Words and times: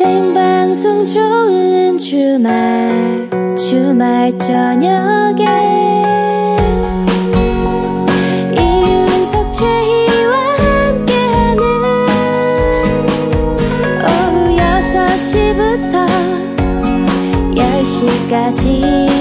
생방송 0.00 1.04
좋은 1.04 1.98
주말 1.98 3.28
주말 3.54 4.38
저녁에. 4.38 5.44
이윤석 8.56 9.52
최희와 9.52 10.34
함께하는 10.56 11.62
오후 14.06 14.56
6시부터 14.56 15.94
10시까지 17.54 19.19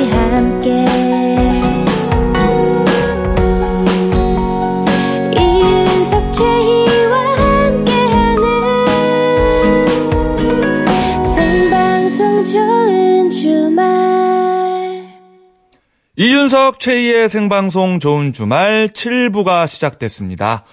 이윤석 16.39 16.79
최희의 16.79 17.28
생방송 17.28 18.00
좋은 18.00 18.32
주말 18.32 18.88
7부가 18.88 19.68
시작됐습니다. 19.68 20.64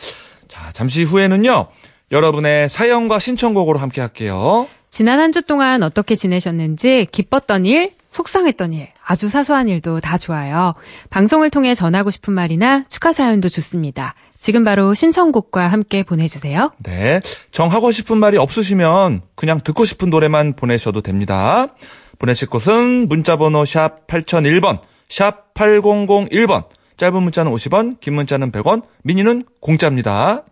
자, 0.46 0.70
잠시 0.72 1.02
후에는요. 1.02 1.66
여러분의 2.12 2.68
사연과 2.68 3.18
신청곡으로 3.18 3.80
함께 3.80 4.00
할게요. 4.00 4.68
지난 4.90 5.18
한 5.18 5.32
주 5.32 5.42
동안 5.42 5.82
어떻게 5.82 6.14
지내셨는지 6.14 7.08
기뻤던 7.10 7.66
일, 7.66 7.90
속상했던 8.12 8.74
일, 8.74 8.90
아주 9.04 9.28
사소한 9.28 9.68
일도 9.68 9.98
다 9.98 10.18
좋아요. 10.18 10.74
방송을 11.10 11.50
통해 11.50 11.74
전하고 11.74 12.12
싶은 12.12 12.32
말이나 12.32 12.84
축하 12.88 13.12
사연도 13.12 13.48
좋습니다. 13.48 14.14
지금 14.38 14.62
바로 14.62 14.94
신청곡과 14.94 15.66
함께 15.66 16.04
보내주세요. 16.04 16.70
네. 16.78 17.20
정하고 17.50 17.90
싶은 17.90 18.18
말이 18.18 18.36
없으시면 18.38 19.22
그냥 19.34 19.58
듣고 19.58 19.84
싶은 19.84 20.10
노래만 20.10 20.54
보내셔도 20.54 21.00
됩니다. 21.00 21.66
보내실 22.20 22.48
곳은 22.48 23.08
문자번호 23.08 23.64
샵 23.64 24.06
8001번, 24.06 24.78
샵 25.08 25.54
8001번, 25.54 26.64
짧은 26.96 27.22
문자는 27.22 27.52
50원, 27.52 28.00
긴 28.00 28.14
문자는 28.14 28.52
100원, 28.52 28.82
미니는 29.02 29.44
공짜입니다. 29.60 30.42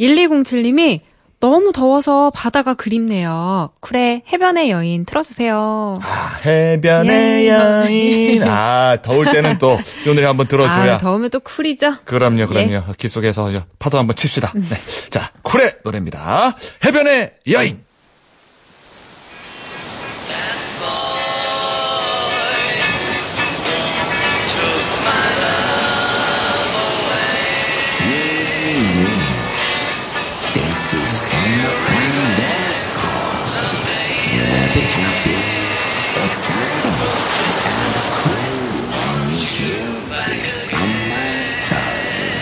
1207님이 0.00 1.00
너무 1.40 1.72
더워서 1.72 2.30
바다가 2.30 2.74
그립네요. 2.74 3.72
쿨의 3.80 4.22
해변의 4.32 4.70
여인 4.70 5.04
틀어주세요. 5.04 5.98
아, 6.00 6.36
해변의 6.44 7.46
예. 7.46 7.48
여인. 7.48 8.42
아, 8.44 8.96
더울 9.02 9.28
때는 9.32 9.58
또 9.58 9.76
이 10.04 10.06
노래 10.06 10.24
한번 10.24 10.46
들어줘야. 10.46 10.94
아, 10.94 10.98
더우면 10.98 11.30
또 11.30 11.40
쿨이죠? 11.40 11.96
그럼요, 12.04 12.46
그럼요. 12.46 12.84
귀 12.96 13.08
속에서 13.08 13.50
파도 13.80 13.98
한번 13.98 14.14
칩시다. 14.14 14.52
네. 14.54 14.76
자, 15.10 15.32
쿨의 15.42 15.78
노래입니다. 15.82 16.56
해변의 16.84 17.32
여인. 17.48 17.84
You 34.74 34.78
will 34.78 34.86
be 34.86 34.88
happy, 34.88 35.36
excited, 36.24 36.96
and 37.68 37.94
cool 38.16 38.56
when 38.88 39.36
you 39.36 39.44
hear 39.44 39.84
this 40.28 40.48
summer 40.70 41.44
story. 41.44 42.32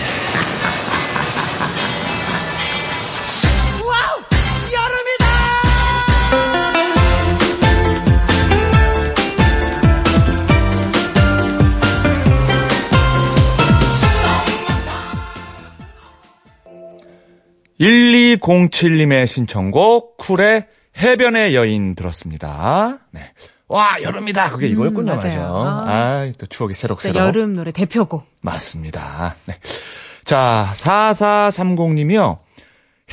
와우! 3.83 4.23
여름이다! 4.71 5.25
일 17.79 18.37
1207님의 18.37 19.27
신청곡 19.27 20.15
쿨의 20.15 20.67
해변의 20.97 21.55
여인 21.55 21.95
들었습니다. 21.95 22.99
네. 23.11 23.21
와, 23.67 24.01
여름이다. 24.01 24.51
그게 24.51 24.67
이거였군요, 24.67 25.13
음, 25.13 25.15
맞아. 25.15 25.27
맞아요. 25.29 25.85
아, 25.87 26.31
또 26.37 26.45
추억이 26.45 26.73
새록새록. 26.73 27.15
여름 27.15 27.55
노래 27.55 27.71
대표곡. 27.71 28.25
맞습니다. 28.41 29.35
네. 29.45 29.57
자, 30.25 30.71
4430님이요. 30.75 32.39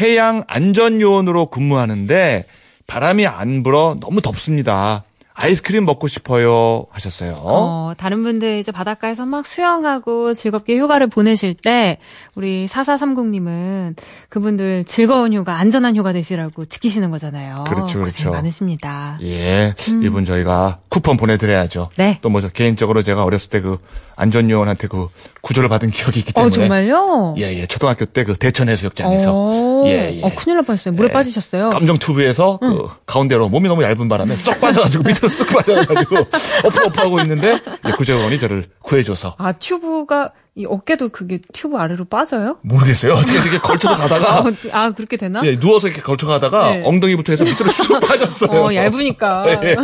해양 0.00 0.42
안전요원으로 0.48 1.46
근무하는데 1.46 2.44
바람이 2.86 3.26
안 3.26 3.62
불어 3.62 3.96
너무 4.00 4.20
덥습니다. 4.20 5.04
아이스크림 5.40 5.84
먹고 5.84 6.08
싶어요 6.08 6.86
하셨어요. 6.90 7.36
어, 7.38 7.92
다른 7.96 8.24
분들 8.24 8.58
이제 8.58 8.72
바닷가에서 8.72 9.24
막 9.24 9.46
수영하고 9.46 10.34
즐겁게 10.34 10.76
휴가를 10.76 11.06
보내실 11.06 11.54
때 11.54 11.98
우리 12.34 12.66
4430님은 12.66 13.94
그분들 14.30 14.84
즐거운 14.84 15.32
휴가, 15.32 15.54
안전한 15.54 15.94
휴가 15.94 16.12
되시라고 16.12 16.64
지키시는 16.64 17.12
거잖아요. 17.12 17.64
그렇죠, 17.68 18.00
그렇죠. 18.00 18.32
많으십니다. 18.32 19.18
예, 19.22 19.74
이분 20.02 20.24
저희가 20.24 20.80
쿠폰 20.88 21.16
보내드려야죠. 21.16 21.90
음. 21.92 21.94
네. 21.96 22.18
또뭐저 22.20 22.48
개인적으로 22.48 23.02
제가 23.02 23.22
어렸을 23.22 23.50
때 23.50 23.58
그 23.60 23.78
안전요원한테 24.18 24.88
그 24.88 25.08
구조를 25.42 25.68
받은 25.68 25.90
기억이 25.90 26.18
있기 26.20 26.32
어, 26.34 26.50
때문에. 26.50 26.54
정말요? 26.54 27.36
예, 27.38 27.60
예. 27.60 27.66
초등학교 27.66 28.04
때 28.04 28.24
그 28.24 28.36
대천 28.36 28.68
해수욕장에서. 28.68 29.32
어, 29.32 29.82
예, 29.86 30.18
예. 30.18 30.22
어, 30.22 30.30
큰일 30.34 30.56
날 30.56 30.64
뻔했어요. 30.64 30.92
물에 30.94 31.08
예. 31.08 31.12
빠지셨어요. 31.12 31.70
감정 31.70 31.98
튜브에서 31.98 32.58
그 32.60 32.88
가운데로 33.06 33.48
몸이 33.48 33.68
너무 33.68 33.82
얇은 33.84 34.08
바람에 34.08 34.34
쏙 34.36 34.60
빠져가지고 34.60 35.04
밑으로 35.08 35.28
쑥 35.28 35.46
빠져가지고 35.48 36.16
어프어프하고 36.64 37.20
있는데 37.20 37.60
예, 37.86 37.92
구조원이 37.92 38.38
저를 38.40 38.64
구해줘서 38.88 39.34
아, 39.38 39.52
튜브가, 39.52 40.32
이 40.54 40.64
어깨도 40.66 41.10
그게 41.10 41.38
튜브 41.52 41.76
아래로 41.76 42.06
빠져요? 42.06 42.56
모르겠어요. 42.62 43.12
어떻게 43.12 43.38
이렇게 43.38 43.58
걸쳐서 43.58 43.94
아, 43.94 44.08
가다가 44.08 44.44
아, 44.72 44.90
그렇게 44.90 45.16
되나? 45.16 45.40
예, 45.44 45.56
누워서 45.58 45.86
이렇게 45.86 46.02
걸쳐 46.02 46.26
가다가 46.26 46.70
네. 46.74 46.82
엉덩이부터 46.84 47.32
해서 47.32 47.44
밑으로 47.44 47.70
쑥 47.70 48.00
빠졌어요. 48.08 48.50
어, 48.50 48.74
얇으니까. 48.74 49.46
예. 49.62 49.76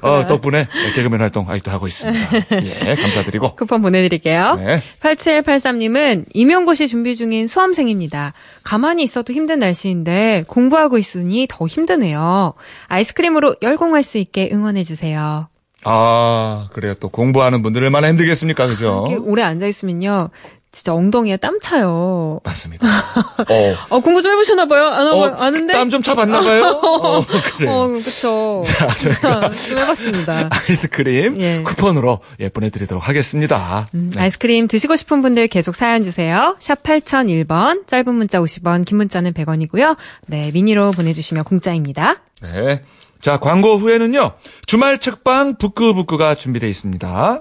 어, 0.00 0.26
덕분에 0.26 0.66
개그맨 0.96 1.20
활동 1.20 1.48
아직도 1.48 1.70
하고 1.70 1.86
있습니다. 1.86 2.18
예, 2.64 2.94
감사드리고. 2.96 3.54
쿠폰 3.54 3.80
보내드릴게요. 3.82 4.56
네. 4.56 4.78
8783님은 5.00 6.24
임용고시 6.32 6.88
준비 6.88 7.14
중인 7.14 7.46
수험생입니다. 7.46 8.32
가만히 8.64 9.04
있어도 9.04 9.32
힘든 9.32 9.60
날씨인데 9.60 10.44
공부하고 10.48 10.98
있으니 10.98 11.46
더 11.48 11.66
힘드네요. 11.66 12.54
아이스크림으로 12.88 13.56
열공할 13.62 14.02
수 14.02 14.18
있게 14.18 14.50
응원해주세요. 14.52 15.48
아, 15.84 16.68
그래요. 16.72 16.94
또 16.94 17.08
공부하는 17.08 17.62
분들 17.62 17.82
얼마나 17.84 18.08
힘들겠습니까, 18.08 18.66
그죠? 18.66 19.06
이렇게 19.08 19.22
오래 19.24 19.42
앉아있으면요. 19.42 20.30
진짜 20.74 20.94
엉덩이에 20.94 21.36
땀 21.36 21.58
차요. 21.62 22.40
맞습니다. 22.44 22.86
어, 22.88 23.74
어, 23.94 24.00
공부 24.00 24.22
좀 24.22 24.32
해보셨나 24.32 24.64
봐요? 24.64 24.86
안 24.86 25.06
하고, 25.06 25.20
어, 25.24 25.26
아는데? 25.38 25.74
땀 25.74 25.90
좀 25.90 26.02
차봤나 26.02 26.40
봐요? 26.40 26.64
어, 26.82 27.22
그래. 27.58 27.68
어, 27.70 27.88
그쵸. 27.88 28.62
자, 28.64 28.86
저희가 28.86 29.50
좀 29.52 29.76
해봤습니다. 29.78 30.48
아이스크림 30.50 31.38
예. 31.42 31.62
쿠폰으로 31.62 32.20
예, 32.40 32.48
보내드리도록 32.48 33.06
하겠습니다. 33.06 33.86
음, 33.94 34.12
네. 34.14 34.22
아이스크림 34.22 34.66
드시고 34.66 34.96
싶은 34.96 35.20
분들 35.20 35.48
계속 35.48 35.74
사연 35.74 36.04
주세요. 36.04 36.56
샵 36.58 36.82
8001번, 36.82 37.86
짧은 37.86 38.14
문자 38.14 38.40
50원, 38.40 38.86
긴 38.86 38.96
문자는 38.96 39.34
100원이고요. 39.34 39.98
네, 40.28 40.50
미니로 40.54 40.92
보내주시면 40.92 41.44
공짜입니다. 41.44 42.22
네. 42.40 42.80
자, 43.22 43.38
광고 43.38 43.78
후에는요, 43.78 44.32
주말 44.66 44.98
책방 44.98 45.54
북구북구가 45.56 46.34
준비되어 46.34 46.68
있습니다. 46.68 47.40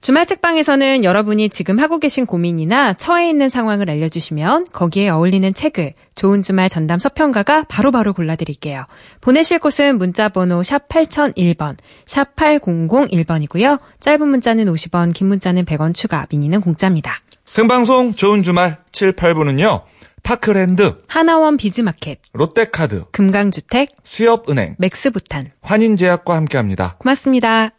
주말 0.00 0.26
책방에서는 0.26 1.04
여러분이 1.04 1.50
지금 1.50 1.78
하고 1.78 1.98
계신 1.98 2.24
고민이나 2.26 2.94
처해 2.94 3.28
있는 3.28 3.48
상황을 3.48 3.88
알려주시면 3.90 4.68
거기에 4.72 5.10
어울리는 5.10 5.52
책을 5.52 5.92
좋은 6.14 6.42
주말 6.42 6.68
전담 6.68 6.98
서평가가 6.98 7.64
바로바로 7.64 8.14
골라드릴게요. 8.14 8.86
보내실 9.20 9.58
곳은 9.58 9.98
문자번호 9.98 10.62
샵 10.62 10.88
8001번, 10.88 11.76
샵 12.06 12.34
8001번이고요. 12.34 13.80
짧은 14.00 14.26
문자는 14.26 14.64
50원, 14.64 15.14
긴 15.14 15.28
문자는 15.28 15.66
100원 15.66 15.94
추가, 15.94 16.26
미니는 16.30 16.62
공짜입니다. 16.62 17.20
생방송 17.44 18.14
좋은 18.14 18.42
주말 18.42 18.78
7, 18.92 19.14
8부는요, 19.14 19.82
파크랜드, 20.22 21.02
하나원 21.08 21.56
비즈마켓, 21.56 22.20
롯데카드, 22.32 23.04
금강주택, 23.10 23.88
수협은행, 24.04 24.76
맥스부탄. 24.78 25.50
환인제약과 25.62 26.36
함께합니다. 26.36 26.96
고맙습니다. 26.98 27.70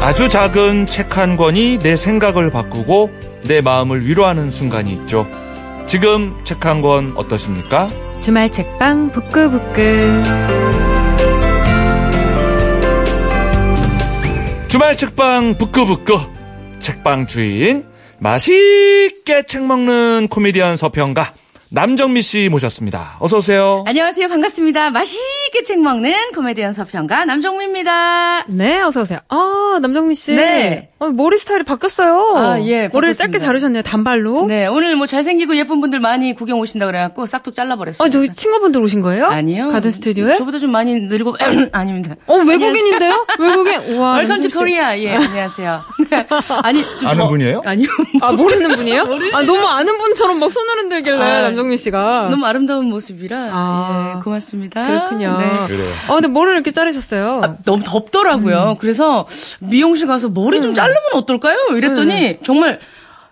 아주 0.00 0.28
작은 0.28 0.86
책 0.86 1.16
한 1.16 1.36
권이 1.36 1.78
내 1.78 1.96
생각을 1.96 2.50
바꾸고 2.50 3.10
내 3.46 3.60
마음을 3.60 4.04
위로하는 4.06 4.50
순간이 4.50 4.92
있죠. 4.94 5.26
지금 5.86 6.34
책 6.44 6.64
한 6.66 6.82
권 6.82 7.12
어떠십니까? 7.16 7.88
주말 8.20 8.50
책방 8.50 9.12
북구북구. 9.12 9.80
주말 14.72 14.96
책방 14.96 15.58
북구북구. 15.58 16.18
책방 16.80 17.26
주인 17.26 17.84
맛있게 18.20 19.42
책 19.46 19.66
먹는 19.66 20.28
코미디언 20.28 20.78
서평가 20.78 21.34
남정미 21.76 22.20
씨 22.20 22.50
모셨습니다. 22.50 23.16
어서 23.18 23.38
오세요. 23.38 23.82
안녕하세요. 23.86 24.28
반갑습니다. 24.28 24.90
맛있게 24.90 25.62
책 25.64 25.80
먹는 25.80 26.12
코미디언 26.34 26.74
서평가 26.74 27.24
남정미입니다. 27.24 28.44
네, 28.48 28.82
어서 28.82 29.00
오세요. 29.00 29.20
아, 29.30 29.78
남정미 29.80 30.14
씨. 30.14 30.34
네. 30.34 30.90
어, 30.98 31.06
머리 31.08 31.38
스타일이 31.38 31.64
바뀌었어요. 31.64 32.34
아, 32.36 32.60
예, 32.60 32.88
머리를 32.88 32.90
바꿨습니다. 32.90 33.14
짧게 33.14 33.38
자르셨네요. 33.38 33.82
단발로. 33.84 34.44
네, 34.48 34.66
오늘 34.66 34.96
뭐 34.96 35.06
잘생기고 35.06 35.56
예쁜 35.56 35.80
분들 35.80 35.98
많이 36.00 36.34
구경 36.34 36.60
오신다 36.60 36.84
그래갖고 36.84 37.24
싹둑 37.24 37.54
잘라버렸어요. 37.54 38.06
아, 38.06 38.10
저기 38.10 38.30
친구분들 38.34 38.82
오신 38.82 39.00
거예요? 39.00 39.24
아니요. 39.28 39.70
가든 39.70 39.90
스튜디오에? 39.92 40.34
저보다 40.34 40.58
좀 40.58 40.70
많이 40.72 41.00
늙고, 41.00 41.36
아닙니다. 41.72 42.16
어, 42.26 42.34
외국인인데요? 42.36 43.24
외국인. 43.40 43.96
와. 43.98 44.18
Welcome 44.18 44.42
to. 44.42 44.50
Korea. 44.58 44.98
예, 44.98 45.14
안녕하세요. 45.14 45.80
네. 46.10 46.26
아니, 46.62 46.82
좀 46.98 47.08
아는 47.08 47.22
더- 47.24 47.28
분이에요? 47.30 47.62
아니요. 47.64 47.88
아, 48.20 48.30
모르는 48.32 48.76
분이에요? 48.76 49.06
아, 49.32 49.42
너무 49.42 49.66
아는 49.66 49.96
분처럼 49.96 50.38
막 50.38 50.52
손을 50.52 50.76
흔들길래, 50.82 51.16
아, 51.16 51.40
남정 51.42 51.61
미 51.68 51.76
씨가. 51.76 52.28
너무 52.30 52.44
아름다운 52.46 52.86
모습이라. 52.86 53.50
아. 53.52 54.14
예, 54.16 54.20
고맙습니다. 54.22 54.86
그렇군요. 54.86 55.38
네. 55.38 55.66
그래요. 55.66 55.92
아, 56.08 56.14
근데 56.14 56.28
머리를 56.28 56.54
이렇게 56.54 56.70
자르셨어요. 56.70 57.40
아, 57.42 57.56
너무 57.64 57.82
덥더라고요. 57.84 58.76
그래서 58.80 59.26
미용실 59.60 60.06
가서 60.06 60.28
머리 60.28 60.60
좀 60.62 60.74
자르면 60.74 61.00
어떨까요? 61.14 61.56
이랬더니 61.76 62.38
정말 62.44 62.80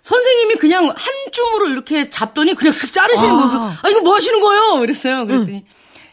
선생님이 0.02 0.54
그냥 0.54 0.86
한 0.88 0.96
줌으로 1.32 1.68
이렇게 1.68 2.08
잡더니 2.10 2.54
그냥 2.54 2.72
쓱 2.72 2.92
자르시는 2.92 3.36
거고 3.36 3.56
아 3.82 3.88
이거 3.90 4.00
뭐 4.00 4.14
하시는 4.14 4.40
거예요? 4.40 4.82
이랬어요. 4.82 5.26
그랬더니 5.26 5.64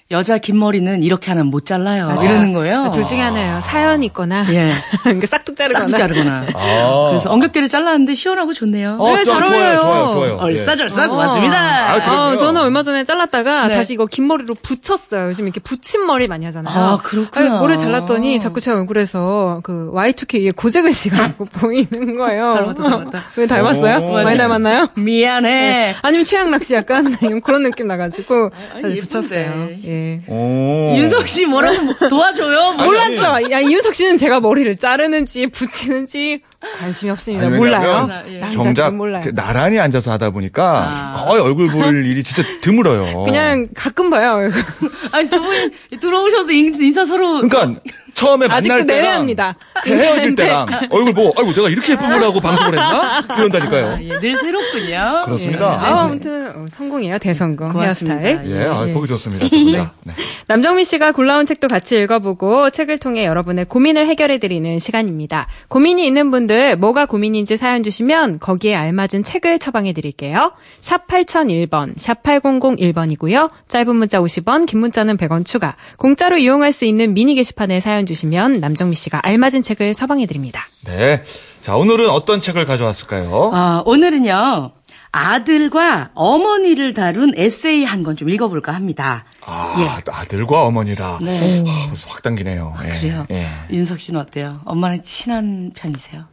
여자 0.10 0.38
긴 0.38 0.58
머리는 0.58 1.04
이렇게 1.04 1.32
하면 1.32 1.48
못 1.48 1.66
잘라요. 1.66 2.18
이러는 2.24 2.54
거예요. 2.54 2.92
둘 2.94 3.06
중에 3.06 3.20
하나예요. 3.20 3.60
사연이 3.62 4.06
있거나. 4.06 4.46
예. 4.54 4.72
그러니까 5.04 5.28
싹둑 5.28 5.58
자르거나. 5.58 5.86
싹둑 5.86 5.98
자르거나. 5.98 6.46
아. 6.54 7.08
그래서 7.10 7.30
엉겹결을 7.30 7.68
잘랐는데 7.68 8.16
시원하고 8.16 8.54
좋네요. 8.54 8.96
어, 9.02 9.18
네, 9.18 9.26
잘 9.26 9.44
어울려요. 9.44 9.80
좋아요, 9.80 10.12
좋아요. 10.14 10.32
예. 10.34 10.42
얼싸절싸 10.44 11.06
어. 11.06 11.10
고맙습니다. 11.10 11.92
아, 11.92 11.94
그래요? 11.96 12.12
아, 12.12 12.38
저는 12.38 12.62
얼마 12.62 12.84
전에 12.84 13.04
잘랐다가 13.04 13.68
네. 13.68 13.76
다시 13.76 13.94
이거 13.94 14.06
긴 14.06 14.28
머리로 14.28 14.56
붙였어요. 14.62 15.28
요즘 15.28 15.44
이렇게 15.44 15.60
붙임 15.60 16.06
머리 16.06 16.30
많이 16.30 16.46
하잖아요. 16.46 16.74
아, 16.74 16.98
그렇구나. 17.04 17.46
아니, 17.46 17.60
머리 17.60 17.78
잘랐더니 17.78 18.40
자꾸 18.40 18.62
제 18.62 18.72
얼굴에서 18.72 19.60
그 19.64 19.92
Y2K의 19.94 20.56
고재근 20.56 20.92
씨가 20.92 21.34
보이는 21.60 22.16
거예요. 22.18 22.54
닮았다, 22.54 22.84
닮았다. 22.84 23.24
왜 23.36 23.46
닮았어요? 23.46 23.98
오, 23.98 24.12
많이 24.14 24.24
맞아요. 24.24 24.38
닮았나요? 24.38 24.88
미안해. 24.96 25.96
아니면 26.02 26.24
최양락 26.24 26.64
씨 26.64 26.76
약간 26.76 27.14
그런 27.44 27.64
느낌 27.64 27.88
나가지고 27.88 28.52
아니, 28.74 28.84
다시. 28.84 29.02
붙였어요. 29.02 29.68
예. 29.84 29.97
오. 30.28 30.94
윤석 30.98 31.28
씨 31.28 31.46
뭐라고 31.46 32.08
도와줘요? 32.10 32.74
뭐. 32.74 32.86
몰랐죠? 32.86 33.52
야, 33.52 33.60
이윤석 33.60 33.94
씨는 33.96 34.18
제가 34.18 34.40
머리를 34.40 34.76
자르는지 34.78 35.48
붙이는지 35.48 36.42
관심이 36.80 37.12
없습니다. 37.12 37.46
아니, 37.48 37.56
몰라요. 37.56 38.10
예. 38.30 38.50
정작 38.52 38.96
몰라요. 38.96 39.22
그 39.24 39.34
나란히 39.36 39.80
앉아서 39.80 40.12
하다 40.12 40.32
보니까 40.32 40.86
아. 40.88 41.14
거의 41.14 41.40
얼굴 41.42 41.68
볼 41.68 41.96
일이 42.06 42.24
진짜 42.24 42.44
드물어요. 42.62 43.24
그냥 43.26 43.68
가끔 43.76 44.10
봐요. 44.10 44.50
아니 45.12 45.30
두 45.30 45.38
분 45.40 45.72
들어오셔서 46.00 46.52
인- 46.52 46.82
인사 46.82 47.06
서로 47.06 47.42
그러니까 47.48 47.80
처음에 48.16 48.48
아직도 48.50 48.74
만날 48.74 48.88
때랑 48.88 49.02
내외합니다. 49.04 49.56
헤어질 49.86 50.36
때랑 50.36 50.68
얼굴 50.90 51.14
보고 51.14 51.34
아이고 51.38 51.54
내가 51.54 51.70
이렇게 51.70 51.94
예쁜 51.94 52.08
분하고 52.10 52.40
방송을 52.40 52.72
했나? 52.74 53.20
이런다니까요. 53.38 53.88
아, 53.92 54.02
예, 54.02 54.20
늘 54.20 54.36
새롭군요. 54.38 55.22
그렇습니다. 55.26 55.66
예. 55.74 55.78
아, 55.78 56.02
아무튼 56.02 56.50
어, 56.56 56.66
성공이에요. 56.72 57.20
대성공 57.20 57.70
고맙습니다. 57.72 58.18
헤어스타일. 58.20 58.52
예, 58.60 58.66
아, 58.66 58.86
보기 58.94 59.08
좋습니다. 59.08 59.46
네. 59.56 59.88
네. 60.06 60.14
남정미 60.48 60.84
씨가 60.86 61.12
골라온 61.12 61.46
책도 61.46 61.68
같이 61.68 61.98
읽어보고 62.02 62.72
책을 62.72 62.98
통해 62.98 63.26
여러분의 63.26 63.66
고민을 63.66 64.08
해결해 64.08 64.40
드리는 64.40 64.80
시간입니다. 64.80 65.48
고민이 65.68 66.06
있는 66.08 66.32
분들 66.32 66.47
뭐가 66.78 67.06
고민인지 67.06 67.58
사연 67.58 67.84
주시면 67.84 68.40
거기에 68.40 68.76
알맞은 68.76 69.24
책을 69.24 69.60
처방해 69.60 69.94
드릴게요. 69.94 70.52
샵 70.80 71.08
8001번, 71.08 71.94
샵 71.98 72.24
8001번이고요. 72.24 73.50
짧은 73.68 73.96
문자 73.96 74.20
50원, 74.20 74.66
긴 74.66 74.80
문자는 74.80 75.18
100원 75.18 75.46
추가. 75.46 75.76
공짜로 75.98 76.38
이용할 76.38 76.72
수 76.72 76.86
있는 76.86 77.14
미니 77.14 77.36
게시판에 77.36 77.80
사연 77.80 78.06
주시면 78.06 78.60
남정미 78.60 78.96
씨가 78.96 79.22
알맞은 79.24 79.62
책을 79.62 79.94
처방해 79.94 80.26
드립니다. 80.26 80.68
네. 80.86 81.24
자, 81.62 81.76
오늘은 81.76 82.10
어떤 82.10 82.40
책을 82.42 82.66
가져왔을까요? 82.66 83.52
아, 83.54 83.84
오늘은요. 83.86 84.72
아들과 85.12 86.12
어머니를 86.14 86.94
다룬 86.94 87.32
에세이 87.36 87.84
한 87.86 88.04
권 88.04 88.16
좀 88.16 88.30
읽어볼까 88.30 88.72
합니다. 88.74 89.26
아, 89.46 90.00
아들과 90.12 90.64
어머니라. 90.66 91.20
네. 91.22 91.64
아, 91.68 91.88
벌써 91.88 92.08
확 92.10 92.22
당기네요. 92.22 92.76
예, 92.86 92.90
그래요. 93.00 93.26
예. 93.32 93.48
윤석 93.72 94.00
씨는 94.00 94.20
어때요? 94.20 94.62
엄마랑 94.66 95.02
친한 95.04 95.72
편이세요? 95.76 96.26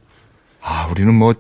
아, 0.65 0.87
우리는 0.91 1.15
뭐 1.15 1.35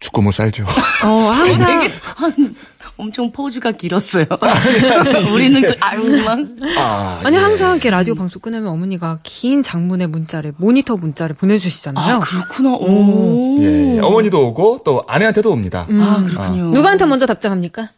죽고 0.00 0.22
못 0.22 0.30
살죠. 0.32 0.64
어, 1.04 1.08
항상. 1.30 1.88
한, 2.16 2.54
엄청 2.96 3.32
포즈가 3.32 3.72
길었어요. 3.72 4.26
우리는 5.34 5.60
또, 5.62 5.74
아유, 5.80 6.24
막. 6.24 6.38
아, 6.78 7.20
아니 7.24 7.36
예. 7.36 7.40
항상 7.40 7.72
이렇게 7.72 7.90
라디오 7.90 8.14
방송 8.14 8.40
끝나면 8.40 8.68
어머니가 8.68 9.18
긴 9.22 9.62
장문의 9.62 10.06
문자를 10.06 10.54
모니터 10.56 10.96
문자를 10.96 11.34
보내주시잖아요. 11.36 12.16
아, 12.16 12.18
그렇구나. 12.20 12.74
오. 12.74 13.58
예, 13.62 13.98
어머니도 14.00 14.46
오고 14.48 14.80
또 14.84 15.02
아내한테도 15.08 15.50
옵니다. 15.50 15.86
아, 15.90 16.24
그렇군요. 16.26 16.70
누구한테 16.70 17.04
먼저 17.06 17.26
답장합니까? 17.26 17.90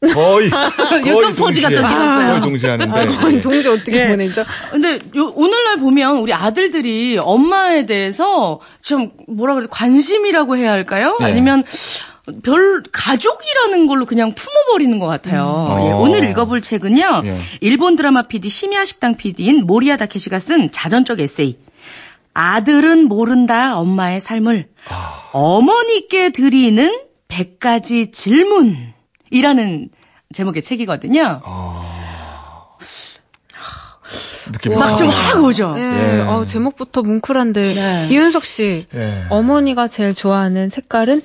거의 0.14 0.48
어떤 0.52 1.34
포즈가 1.34 1.68
또 1.68 1.76
길었어요? 1.76 2.28
거의 2.28 2.40
동시에 2.40 2.70
하는데. 2.70 2.98
아니, 2.98 3.34
예. 3.34 3.40
동지 3.40 3.68
어떻게 3.68 4.04
예. 4.04 4.08
보내죠? 4.08 4.44
근데 4.70 5.00
요, 5.16 5.32
오늘날 5.34 5.78
보면 5.78 6.18
우리 6.18 6.32
아들들이 6.32 7.18
엄마에 7.18 7.84
대해서 7.84 8.60
좀 8.80 9.10
뭐라 9.26 9.54
그래 9.54 9.66
관심이라고 9.68 10.56
해야 10.56 10.70
할까요? 10.70 11.18
예. 11.20 11.24
아니면 11.24 11.64
별 12.44 12.82
가족이라는 12.92 13.86
걸로 13.88 14.04
그냥 14.06 14.34
품어버리는 14.34 14.96
것 15.00 15.06
같아요. 15.06 15.66
음. 15.68 15.86
예, 15.86 15.90
어. 15.90 15.98
오늘 15.98 16.22
읽어볼 16.30 16.60
책은요. 16.60 17.22
예. 17.24 17.38
일본 17.60 17.96
드라마 17.96 18.22
PD 18.22 18.48
심야 18.48 18.84
식당 18.84 19.16
PD인 19.16 19.66
모리아 19.66 19.96
다케시가 19.96 20.38
쓴 20.38 20.70
자전적 20.70 21.20
에세이. 21.20 21.56
아들은 22.34 23.08
모른다 23.08 23.76
엄마의 23.78 24.20
삶을 24.20 24.68
아. 24.88 25.30
어머니께 25.32 26.28
드리는 26.30 27.00
100가지 27.26 28.12
질문 28.12 28.92
이라는 29.30 29.90
제목의 30.32 30.62
책이거든요. 30.62 31.40
느낌이 34.50 34.76
막좀 34.76 35.08
확 35.08 35.44
오죠. 35.44 35.74
예, 35.76 35.82
예. 35.82 36.20
어, 36.22 36.46
제목부터 36.46 37.02
뭉클한데 37.02 37.60
네. 37.60 38.08
이윤석 38.10 38.44
씨 38.44 38.86
예. 38.94 39.26
어머니가 39.28 39.88
제일 39.88 40.14
좋아하는 40.14 40.68
색깔은 40.68 41.22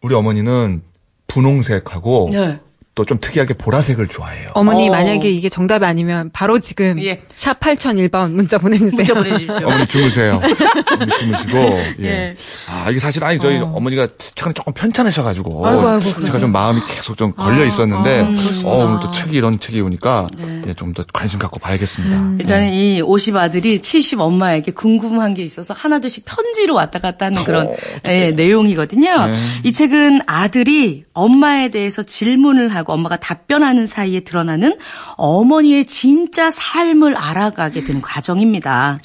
우리 0.00 0.14
어머니는 0.14 0.82
분홍색하고 1.26 2.30
네. 2.32 2.60
또 2.94 3.04
좀 3.04 3.18
특이하게 3.20 3.54
보라색을 3.54 4.06
좋아해요. 4.08 4.50
어머니 4.54 4.88
어. 4.88 4.92
만약에 4.92 5.30
이게 5.30 5.48
정답 5.48 5.82
이 5.82 5.84
아니면 5.84 6.30
바로 6.32 6.58
지금 6.58 7.00
예. 7.02 7.22
샵 7.34 7.60
8001번 7.60 8.30
문자 8.32 8.56
보내주세요. 8.58 8.96
문자 8.96 9.14
보내주십시오. 9.14 9.66
어머니 9.66 9.86
주무세요. 9.86 10.40
어머니 10.92 11.12
주무시고. 11.18 11.58
예. 12.00 12.04
예. 12.04 12.34
아 12.70 12.90
이게 12.90 12.98
사실 13.00 13.22
아니 13.24 13.38
저희 13.38 13.58
어. 13.58 13.66
머니가 13.80 14.08
최근에 14.34 14.54
조금 14.54 14.72
편찮으셔가지고 14.72 15.66
아이고, 15.66 15.88
아이고, 15.88 16.24
제가 16.24 16.38
좀 16.38 16.52
마음이 16.52 16.80
계속 16.88 17.16
좀 17.16 17.32
걸려 17.34 17.64
있었는데 17.64 18.20
아. 18.22 18.68
어, 18.68 18.84
오늘 18.84 19.00
또 19.00 19.10
책이 19.10 19.36
이런 19.36 19.58
책이 19.58 19.80
오니까 19.80 20.26
네. 20.38 20.62
예, 20.68 20.74
좀 20.74 20.94
더 20.94 21.04
관심 21.12 21.40
갖고 21.40 21.58
봐야겠습니다. 21.58 22.16
음. 22.16 22.38
일단은 22.40 22.72
이 22.72 23.02
50 23.02 23.34
아들이 23.36 23.82
70 23.82 24.20
엄마에게 24.20 24.70
궁금한 24.70 25.34
게 25.34 25.42
있어서 25.42 25.74
하나둘씩 25.74 26.24
편지로 26.24 26.74
왔다 26.76 27.00
갔다 27.00 27.26
하는 27.26 27.42
그런 27.42 27.74
예, 28.06 28.30
내용이거든요. 28.30 29.26
네. 29.26 29.34
이 29.64 29.72
책은 29.72 30.20
아들이 30.26 31.02
엄마에 31.14 31.70
대해서 31.70 32.04
질문을 32.04 32.68
하고 32.68 32.83
엄마가 32.92 33.16
답변하는 33.16 33.86
사이에 33.86 34.20
드러나는 34.20 34.76
어머니의 35.16 35.86
진짜 35.86 36.50
삶을 36.50 37.16
알아가게 37.16 37.84
되는 37.84 38.00
과정입니다. 38.00 38.98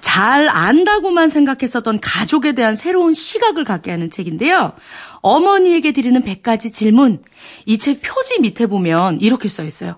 잘 0.00 0.48
안다고만 0.48 1.28
생각했었던 1.28 2.00
가족에 2.00 2.52
대한 2.52 2.74
새로운 2.76 3.14
시각을 3.14 3.64
갖게 3.64 3.90
하는 3.90 4.10
책인데요. 4.10 4.72
어머니에게 5.20 5.92
드리는 5.92 6.22
100가지 6.22 6.72
질문. 6.72 7.22
이 7.66 7.78
책 7.78 8.00
표지 8.02 8.40
밑에 8.40 8.66
보면 8.66 9.20
이렇게 9.20 9.48
써 9.48 9.64
있어요. 9.64 9.96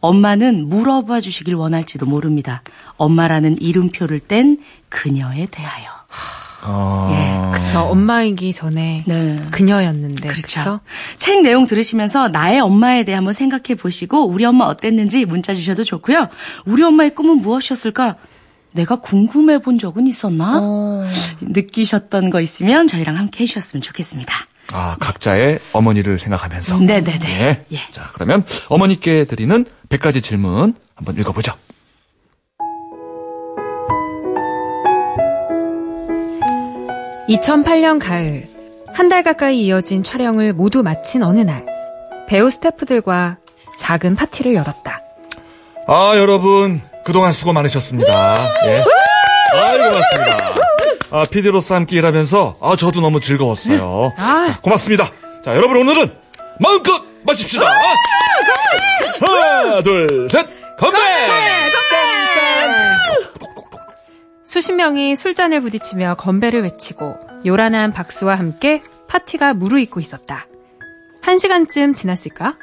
엄마는 0.00 0.68
물어봐 0.68 1.20
주시길 1.20 1.54
원할지도 1.54 2.06
모릅니다. 2.06 2.62
엄마라는 2.96 3.60
이름표를 3.60 4.20
뗀 4.20 4.58
그녀에 4.88 5.46
대하여. 5.50 5.97
어, 6.70 7.52
그쵸 7.54 7.80
엄마이기 7.80 8.52
전에 8.52 9.04
네. 9.06 9.42
그녀였는데 9.50 10.28
그렇죠. 10.28 10.42
그쵸? 10.42 10.80
책 11.16 11.40
내용 11.42 11.66
들으시면서 11.66 12.28
나의 12.28 12.60
엄마에 12.60 13.04
대해 13.04 13.14
한번 13.16 13.32
생각해 13.32 13.74
보시고 13.76 14.26
우리 14.26 14.44
엄마 14.44 14.66
어땠는지 14.66 15.24
문자 15.24 15.54
주셔도 15.54 15.84
좋고요. 15.84 16.28
우리 16.66 16.82
엄마의 16.82 17.14
꿈은 17.14 17.38
무엇이었을까? 17.38 18.16
내가 18.72 18.96
궁금해 18.96 19.58
본 19.58 19.78
적은 19.78 20.06
있었나? 20.06 21.08
느끼셨던 21.40 22.30
거 22.30 22.40
있으면 22.40 22.86
저희랑 22.86 23.16
함께 23.16 23.44
해주셨으면 23.44 23.82
좋겠습니다. 23.82 24.34
아 24.72 24.96
각자의 25.00 25.58
어머니를 25.72 26.18
생각하면서. 26.18 26.78
네네네. 26.78 27.18
네. 27.18 27.64
예. 27.72 27.78
자 27.90 28.10
그러면 28.12 28.44
어머니께 28.68 29.24
드리는 29.24 29.64
100가지 29.88 30.22
질문 30.22 30.74
한번 30.94 31.16
읽어보죠. 31.18 31.54
2008년 37.28 37.98
가을 38.00 38.48
한 38.94 39.08
달 39.08 39.22
가까이 39.22 39.60
이어진 39.64 40.02
촬영을 40.02 40.52
모두 40.52 40.82
마친 40.82 41.22
어느 41.22 41.38
날, 41.40 41.64
배우 42.26 42.50
스태프들과 42.50 43.36
작은 43.78 44.16
파티를 44.16 44.54
열었다. 44.54 45.02
아, 45.86 46.12
여러분, 46.16 46.80
그동안 47.04 47.32
수고 47.32 47.52
많으셨습니다. 47.52 48.48
예. 48.66 48.84
아이, 49.54 49.78
고맙습니다. 49.78 50.54
아, 51.10 51.24
PD로서 51.30 51.74
함께 51.76 51.96
일하면서, 51.96 52.56
아, 52.60 52.76
저도 52.76 53.00
너무 53.00 53.20
즐거웠어요. 53.20 54.12
아. 54.18 54.46
자, 54.52 54.60
고맙습니다. 54.60 55.10
자, 55.44 55.54
여러분, 55.54 55.76
오늘은 55.76 56.10
마음껏 56.58 57.00
마십시다. 57.24 57.70
하나, 59.20 59.82
둘, 59.82 60.28
셋, 60.30 60.44
건배! 60.78 60.98
수십 64.48 64.72
명이 64.72 65.14
술잔을 65.14 65.60
부딪히며 65.60 66.14
건배를 66.14 66.62
외치고 66.62 67.18
요란한 67.44 67.92
박수와 67.92 68.34
함께 68.36 68.82
파티가 69.06 69.52
무르익고 69.52 70.00
있었다. 70.00 70.46
한 71.20 71.36
시간쯤 71.36 71.92
지났을까? 71.92 72.56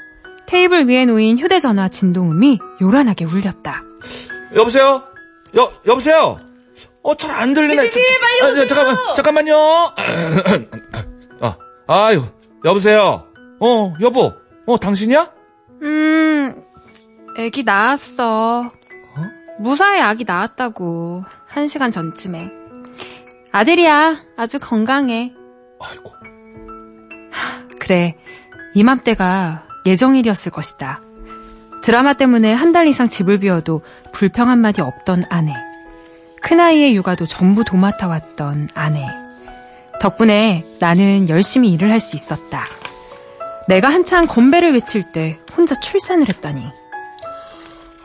테이블 0.47 0.87
위에 0.87 1.05
놓인 1.05 1.37
휴대전화 1.37 1.89
진동음이 1.89 2.57
요란하게 2.81 3.25
울렸다. 3.25 3.83
여보세요? 4.55 5.03
여, 5.55 5.71
여보세요? 5.85 6.39
어, 7.03 7.15
잘 7.15 7.29
안 7.31 7.53
들리네. 7.53 7.91
저, 7.91 7.99
저, 7.99 8.45
아, 8.47 8.51
네, 8.53 8.65
잠깐만, 8.65 9.15
잠깐만요. 9.15 9.55
아, 11.41 11.57
아유, 11.85 12.23
여보세요? 12.63 13.27
어, 13.59 13.93
여보. 14.01 14.33
어, 14.65 14.79
당신이야? 14.79 15.31
음, 15.83 16.63
애기 17.37 17.63
낳았어. 17.63 18.71
무사히 19.59 20.01
아기 20.01 20.23
낳았다고. 20.25 21.23
한 21.55 21.67
시간 21.69 21.89
전쯤에. 21.89 22.51
아들이야. 23.53 24.17
아주 24.35 24.59
건강해. 24.59 25.31
아이고. 25.79 26.11
그래. 27.79 28.15
이맘때가 28.73 29.63
예정일이었을 29.85 30.51
것이다. 30.51 30.99
드라마 31.81 32.11
때문에 32.13 32.51
한 32.53 32.73
달 32.73 32.87
이상 32.87 33.07
집을 33.07 33.39
비워도 33.39 33.83
불평 34.11 34.49
한마디 34.49 34.81
없던 34.81 35.23
아내. 35.29 35.53
큰아이의 36.41 36.93
육아도 36.97 37.25
전부 37.25 37.63
도맡아 37.63 38.07
왔던 38.07 38.67
아내. 38.73 39.07
덕분에 40.01 40.65
나는 40.79 41.29
열심히 41.29 41.71
일을 41.71 41.89
할 41.89 42.01
수 42.01 42.17
있었다. 42.17 42.65
내가 43.69 43.87
한창 43.87 44.27
건배를 44.27 44.73
외칠 44.73 45.13
때 45.13 45.39
혼자 45.55 45.73
출산을 45.79 46.27
했다니. 46.27 46.69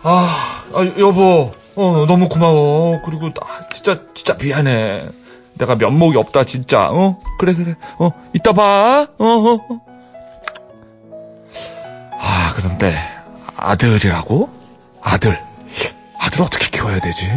아, 0.04 0.64
아, 0.72 0.92
여보. 0.98 1.50
어, 1.76 2.06
너무 2.06 2.28
고마워. 2.28 3.00
그리고, 3.04 3.28
아, 3.40 3.68
진짜, 3.72 4.00
진짜 4.14 4.36
미안해. 4.40 5.02
내가 5.54 5.76
면목이 5.76 6.16
없다, 6.16 6.44
진짜. 6.44 6.88
어? 6.90 7.18
그래, 7.38 7.54
그래. 7.54 7.74
어, 7.98 8.10
이따 8.32 8.52
봐. 8.52 9.06
어, 9.18 9.24
어, 9.24 9.54
어. 9.54 9.80
아, 12.18 12.52
그런데, 12.56 12.94
아들이라고? 13.56 14.50
아들. 15.02 15.38
아들 16.18 16.42
어떻게 16.42 16.68
키워야 16.70 17.00
되지? 17.00 17.30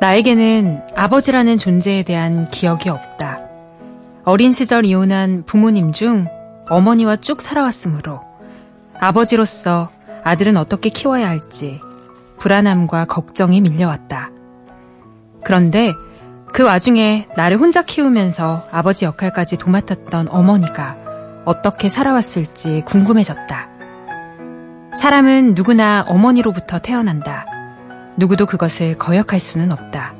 나에게는 0.00 0.82
아버지라는 0.94 1.58
존재에 1.58 2.04
대한 2.04 2.48
기억이 2.50 2.88
없다. 2.88 3.40
어린 4.24 4.52
시절 4.52 4.84
이혼한 4.84 5.44
부모님 5.46 5.92
중 5.92 6.28
어머니와 6.68 7.16
쭉 7.16 7.40
살아왔으므로 7.40 8.20
아버지로서 9.00 9.90
아들은 10.22 10.56
어떻게 10.56 10.90
키워야 10.90 11.28
할지 11.28 11.80
불안함과 12.38 13.06
걱정이 13.06 13.60
밀려왔다. 13.60 14.30
그런데 15.44 15.92
그 16.52 16.64
와중에 16.64 17.28
나를 17.36 17.58
혼자 17.58 17.82
키우면서 17.82 18.66
아버지 18.70 19.04
역할까지 19.04 19.58
도맡았던 19.58 20.28
어머니가 20.30 20.96
어떻게 21.44 21.88
살아왔을지 21.88 22.82
궁금해졌다. 22.86 23.68
사람은 24.94 25.54
누구나 25.54 26.04
어머니로부터 26.08 26.78
태어난다. 26.78 27.46
누구도 28.16 28.46
그것을 28.46 28.94
거역할 28.94 29.38
수는 29.38 29.72
없다. 29.72 30.12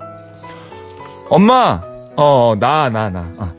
엄마! 1.31 1.83
어, 2.17 2.55
나, 2.59 2.89
나, 2.89 3.11
나. 3.11 3.31
어. 3.39 3.53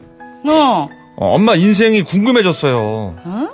어. 0.49 0.89
어, 1.15 1.35
엄마 1.35 1.55
인생이 1.55 2.03
궁금해졌어요. 2.03 2.77
어? 2.77 3.49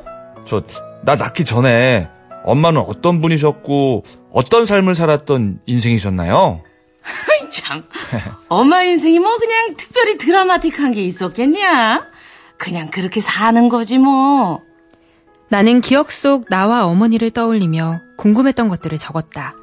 저, 0.46 0.62
나 1.02 1.16
낳기 1.16 1.46
전에 1.46 2.10
엄마는 2.46 2.82
어떤 2.82 3.22
분이셨고, 3.22 4.04
어떤 4.32 4.66
삶을 4.66 4.96
살았던 4.96 5.62
인생이셨나요? 5.66 6.62
아이, 7.04 7.50
참. 7.52 7.84
엄마 8.48 8.84
인생이 8.84 9.20
뭐 9.20 9.38
그냥 9.38 9.76
특별히 9.76 10.18
드라마틱한 10.18 10.92
게 10.92 11.04
있었겠냐? 11.04 12.08
그냥 12.58 12.90
그렇게 12.90 13.20
사는 13.20 13.68
거지 13.68 13.98
뭐. 13.98 14.62
나는 15.50 15.82
기억 15.82 16.12
속 16.12 16.50
나와 16.50 16.86
어머니를 16.86 17.32
떠올리며 17.32 18.02
궁금했던 18.18 18.70
것들을 18.70 18.98
적었다. 18.98 19.54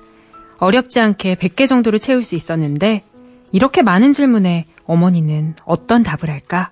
어렵지 0.58 1.00
않게 1.00 1.34
100개 1.36 1.66
정도를 1.66 1.98
채울 1.98 2.22
수 2.22 2.36
있었는데 2.36 3.02
이렇게 3.50 3.82
많은 3.82 4.12
질문에 4.12 4.66
어머니는 4.84 5.56
어떤 5.64 6.02
답을 6.02 6.30
할까? 6.30 6.70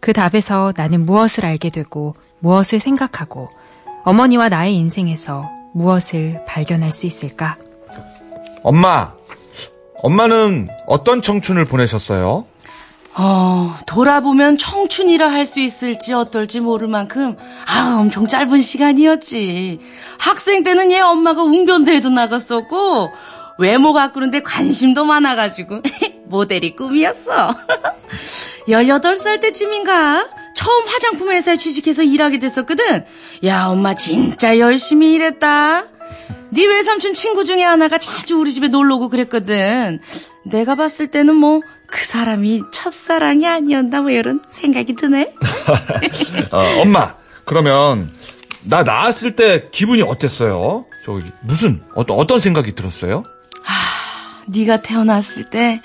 그 0.00 0.12
답에서 0.12 0.72
나는 0.76 1.06
무엇을 1.06 1.46
알게 1.46 1.70
되고 1.70 2.14
무엇을 2.40 2.80
생각하고 2.80 3.48
어머니와 4.04 4.48
나의 4.48 4.74
인생에서 4.76 5.50
무엇을 5.72 6.44
발견할 6.46 6.92
수 6.92 7.06
있을까? 7.06 7.56
엄마, 8.62 9.12
엄마는 10.02 10.68
어떤 10.86 11.22
청춘을 11.22 11.64
보내셨어요? 11.64 12.44
어, 13.16 13.76
돌아보면 13.86 14.58
청춘이라 14.58 15.30
할 15.30 15.46
수 15.46 15.60
있을지 15.60 16.12
어떨지 16.12 16.60
모를 16.60 16.88
만큼, 16.88 17.36
아, 17.66 17.98
엄청 18.00 18.26
짧은 18.26 18.60
시간이었지. 18.60 19.80
학생 20.18 20.64
때는 20.64 20.90
얘 20.90 21.00
엄마가 21.00 21.42
웅변대회도 21.42 22.10
나갔었고, 22.10 23.10
외모 23.58 23.92
가꾸는데 23.92 24.42
관심도 24.42 25.04
많아가지고, 25.04 25.80
모델이 26.26 26.74
꿈이었어. 26.74 27.54
18살 28.68 29.40
때쯤인가? 29.40 30.26
처음 30.64 30.86
화장품 30.88 31.30
회사에 31.30 31.56
취직해서 31.56 32.02
일하게 32.02 32.38
됐었거든. 32.38 33.04
야, 33.44 33.66
엄마 33.66 33.94
진짜 33.94 34.58
열심히 34.58 35.12
일했다. 35.14 35.84
네 36.50 36.66
외삼촌 36.66 37.12
친구 37.14 37.44
중에 37.44 37.62
하나가 37.62 37.98
자주 37.98 38.38
우리 38.38 38.52
집에 38.52 38.68
놀러 38.68 38.96
오고 38.96 39.10
그랬거든. 39.10 40.00
내가 40.44 40.74
봤을 40.74 41.08
때는 41.08 41.34
뭐 41.36 41.60
그 41.94 42.04
사람이 42.04 42.62
첫사랑이 42.72 43.46
아니었나 43.46 44.00
뭐 44.00 44.10
이런 44.10 44.40
생각이 44.50 44.96
드네. 44.96 45.32
어, 46.50 46.80
엄마, 46.80 47.14
그러면 47.44 48.10
나 48.64 48.82
낳았을 48.82 49.36
때 49.36 49.68
기분이 49.70 50.02
어땠어요? 50.02 50.86
저기 51.04 51.24
무슨 51.42 51.80
어떤 51.94 52.18
어떤 52.18 52.40
생각이 52.40 52.74
들었어요? 52.74 53.22
네가 54.46 54.82
태어났을 54.82 55.50
때 55.50 55.80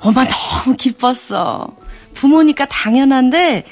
엄마 0.00 0.24
너무 0.26 0.74
기뻤어. 0.76 1.76
부모니까 2.14 2.64
당연한데 2.64 3.66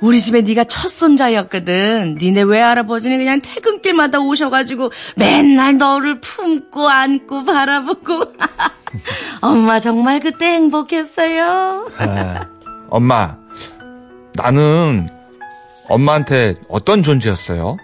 우리 0.00 0.20
집에 0.20 0.42
네가 0.42 0.64
첫 0.64 0.88
손자였거든. 0.88 2.18
니네 2.20 2.42
외할아버지는 2.42 3.18
그냥 3.18 3.40
퇴근길마다 3.40 4.20
오셔가지고 4.20 4.92
맨날 5.16 5.78
너를 5.78 6.20
품고 6.20 6.88
안고 6.88 7.44
바라보고. 7.44 8.34
엄마 9.40 9.80
정말 9.80 10.20
그때 10.20 10.46
행복했어요. 10.46 11.90
아, 11.98 12.46
엄마, 12.90 13.36
나는 14.34 15.08
엄마한테 15.88 16.54
어떤 16.68 17.02
존재였어요? 17.02 17.76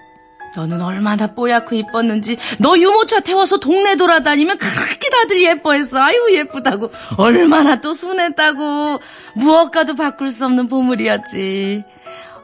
너는 0.56 0.80
얼마나 0.80 1.28
뽀얗고 1.28 1.76
이뻤는지 1.76 2.36
너 2.58 2.76
유모차 2.76 3.20
태워서 3.20 3.60
동네 3.60 3.94
돌아다니면 3.94 4.58
그렇게 4.58 5.08
다들 5.08 5.42
예뻐했어. 5.42 5.98
아유 6.02 6.26
예쁘다고. 6.32 6.90
얼마나 7.16 7.80
또 7.80 7.94
순했다고. 7.94 8.98
무엇과도 9.34 9.94
바꿀 9.94 10.32
수 10.32 10.44
없는 10.46 10.66
보물이었지. 10.68 11.84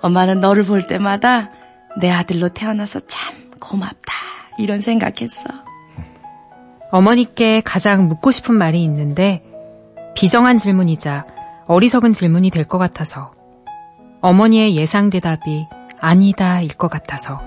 엄마는 0.03 0.41
너를 0.41 0.65
볼 0.65 0.87
때마다 0.87 1.50
내 2.00 2.11
아들로 2.11 2.49
태어나서 2.50 3.00
참 3.07 3.49
고맙다. 3.61 4.12
이런 4.59 4.81
생각했어. 4.81 5.45
어머니께 6.93 7.61
가장 7.62 8.09
묻고 8.09 8.31
싶은 8.31 8.55
말이 8.55 8.83
있는데 8.85 9.43
비정한 10.15 10.57
질문이자 10.57 11.26
어리석은 11.67 12.12
질문이 12.12 12.50
될 12.50 12.65
것 12.67 12.79
같아서 12.79 13.33
어머니의 14.21 14.76
예상 14.76 15.11
대답이 15.11 15.67
아니다일 16.00 16.69
것 16.75 16.88
같아서 16.88 17.41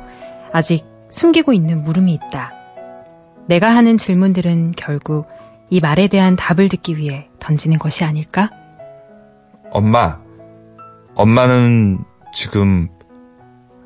아직 0.51 0.85
숨기고 1.09 1.53
있는 1.53 1.83
물음이 1.83 2.13
있다. 2.13 2.51
내가 3.47 3.69
하는 3.69 3.97
질문들은 3.97 4.73
결국 4.77 5.27
이 5.69 5.79
말에 5.79 6.07
대한 6.07 6.35
답을 6.35 6.69
듣기 6.69 6.97
위해 6.97 7.27
던지는 7.39 7.79
것이 7.79 8.03
아닐까? 8.03 8.49
엄마, 9.71 10.19
엄마는 11.15 11.99
지금 12.33 12.89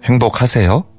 행복하세요? 0.03 0.92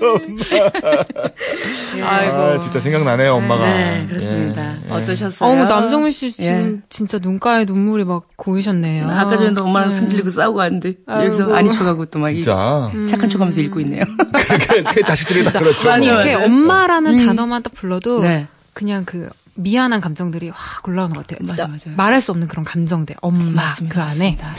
아이고. 2.04 2.36
아, 2.36 2.58
진짜 2.60 2.80
생각나네요, 2.80 3.34
엄마가. 3.34 3.64
네, 3.64 4.06
그렇습니다. 4.08 4.76
어떠셨어요? 4.88 5.48
어우, 5.50 5.64
남정미 5.64 6.12
씨 6.12 6.32
지금 6.32 6.80
예. 6.82 6.86
진짜 6.88 7.18
눈가에 7.18 7.64
눈물이 7.64 8.04
막 8.04 8.24
고이셨네요. 8.36 9.08
아까 9.08 9.36
전에도 9.36 9.64
엄마랑 9.64 9.90
승질리고 9.90 10.30
싸우고 10.30 10.58
왔는데 10.58 10.94
여기서 11.08 11.44
아이고. 11.44 11.56
아닌 11.56 11.72
척하고 11.72 12.06
또 12.06 12.20
막 12.20 12.30
진짜. 12.32 12.90
착한 13.08 13.28
척 13.30 13.40
하면서 13.40 13.60
읽고 13.60 13.80
있네요. 13.80 14.04
그, 14.68 14.82
그 14.94 15.02
자식들이 15.02 15.44
다 15.44 15.58
그렇죠. 15.58 15.90
아니, 15.90 16.06
뭐. 16.06 16.16
이렇게 16.16 16.34
맞아요. 16.34 16.46
엄마라는 16.46 17.26
단어만 17.26 17.62
딱 17.62 17.72
불러도 17.74 18.22
네. 18.22 18.46
그냥 18.74 19.04
그 19.04 19.28
미안한 19.62 20.00
감정들이 20.00 20.50
확 20.52 20.86
올라오는 20.88 21.14
것 21.14 21.26
같아요. 21.26 21.44
진짜 21.46 21.66
맞아, 21.66 21.84
맞아요. 21.86 21.96
말할 21.96 22.20
수 22.20 22.32
없는 22.32 22.48
그런 22.48 22.64
감정들. 22.64 23.16
엄마 23.20 23.66
그 23.88 24.00
안에. 24.00 24.36
맞습니다. 24.36 24.54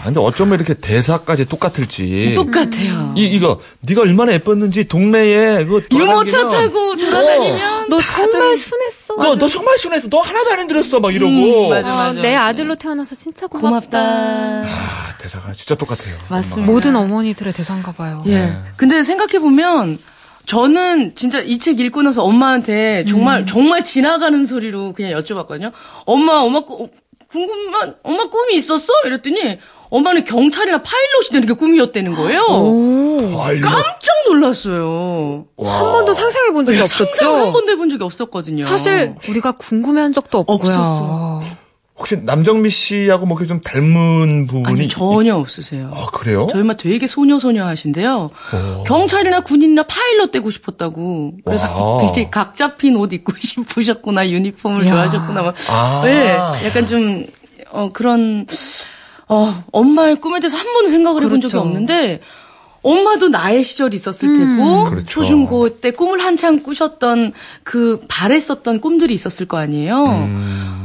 아, 0.00 0.04
근데 0.04 0.20
어쩌면 0.20 0.54
이렇게 0.58 0.74
대사까지 0.74 1.46
똑같을지. 1.46 2.32
똑같아요. 2.34 3.14
이, 3.16 3.24
이거, 3.24 3.60
네가 3.80 4.02
얼마나 4.02 4.32
예뻤는지 4.32 4.88
동네에 4.88 5.64
그 5.66 5.86
유모차 5.92 6.48
타고 6.48 6.96
돌아다니면 6.96 7.88
너 7.88 8.00
정말 8.00 8.56
순했어. 8.56 9.16
너, 9.16 9.36
너 9.36 9.48
정말 9.48 9.78
순해서 9.78 10.08
너 10.08 10.20
하나도 10.20 10.52
안 10.52 10.60
힘들었어 10.60 11.00
막 11.00 11.14
이러고. 11.14 11.66
음, 11.66 11.70
맞아, 11.70 11.92
어, 11.92 11.96
맞아. 11.96 12.20
내 12.20 12.34
아들로 12.34 12.74
태어나서 12.76 13.14
진짜 13.14 13.46
고맙다. 13.46 13.68
고맙다. 13.68 13.98
아, 13.98 15.16
대사가 15.20 15.52
진짜 15.52 15.74
똑같아요. 15.74 16.16
맞습니다. 16.28 16.70
모든 16.70 16.96
어머니들의 16.96 17.52
대사인가 17.52 17.92
봐요. 17.92 18.22
예. 18.26 18.56
근데 18.76 19.02
생각해 19.02 19.38
보면 19.38 19.98
저는 20.46 21.14
진짜 21.14 21.40
이 21.40 21.58
책 21.58 21.80
읽고 21.80 22.02
나서 22.02 22.22
엄마한테 22.22 23.04
정말 23.08 23.40
음. 23.40 23.46
정말 23.46 23.82
지나가는 23.84 24.46
소리로 24.46 24.92
그냥 24.92 25.12
여쭤봤거든요. 25.20 25.72
엄마, 26.04 26.38
엄마 26.40 26.60
꿈 26.60 26.88
궁금한 27.28 27.96
엄마 28.04 28.24
꿈이 28.28 28.54
있었어? 28.54 28.92
이랬더니 29.06 29.58
엄마는 29.90 30.24
경찰이나 30.24 30.82
파일럿이 30.82 31.28
되는 31.32 31.46
게 31.48 31.54
꿈이었다는 31.54 32.14
거예요. 32.14 32.42
오. 32.42 33.36
깜짝 33.36 34.12
놀랐어요. 34.28 35.46
한 35.58 35.92
번도 35.92 36.12
상상해 36.14 36.50
본 36.52 36.64
적이 36.66 36.78
상상을 36.78 37.06
한 37.10 37.10
없었죠. 37.42 37.52
번도 37.52 37.72
해본 37.72 37.90
적이 37.90 38.04
없었거든요. 38.04 38.64
사실 38.64 39.14
우리가 39.28 39.52
궁금해한 39.52 40.12
적도 40.12 40.38
없고요. 40.38 40.56
없었어. 40.58 41.42
혹시 41.98 42.16
남정미 42.22 42.68
씨하고 42.68 43.24
뭐 43.24 43.38
이렇게 43.38 43.48
좀 43.48 43.60
닮은 43.62 44.46
부분이. 44.46 44.80
아니 44.80 44.88
전혀 44.88 45.34
없으세요. 45.34 45.90
아, 45.94 46.06
그래요? 46.12 46.46
저희 46.50 46.60
엄마 46.60 46.76
되게 46.76 47.06
소녀 47.06 47.38
소녀 47.38 47.64
하신데요. 47.66 48.30
어. 48.52 48.84
경찰이나 48.86 49.40
군인이나 49.40 49.84
파일럿 49.84 50.30
되고 50.30 50.50
싶었다고. 50.50 51.32
그래서 51.44 51.96
와. 51.96 52.06
되게 52.06 52.28
각 52.28 52.54
잡힌 52.54 52.96
옷 52.96 53.12
입고 53.14 53.32
싶으셨구나, 53.40 54.28
유니폼을 54.28 54.84
이야. 54.84 54.92
좋아하셨구나. 54.92 55.42
막. 55.42 55.54
아. 55.70 56.02
네, 56.04 56.36
약간 56.66 56.84
좀, 56.86 57.24
어, 57.70 57.88
그런, 57.92 58.46
어, 59.28 59.64
엄마의 59.72 60.16
꿈에 60.20 60.38
대해서 60.40 60.58
한 60.58 60.66
번도 60.74 60.88
생각을 60.90 61.22
해본 61.22 61.40
적이 61.40 61.52
그렇죠. 61.52 61.66
없는데, 61.66 62.20
엄마도 62.82 63.28
나의 63.28 63.64
시절이 63.64 63.96
있었을 63.96 64.36
테고, 64.36 64.84
그렇죠. 64.90 65.06
초중고 65.06 65.80
때 65.80 65.90
꿈을 65.90 66.20
한창 66.22 66.62
꾸셨던 66.62 67.32
그 67.64 68.00
바랬었던 68.06 68.80
꿈들이 68.80 69.12
있었을 69.14 69.46
거 69.46 69.56
아니에요. 69.56 70.04
음. 70.04 70.75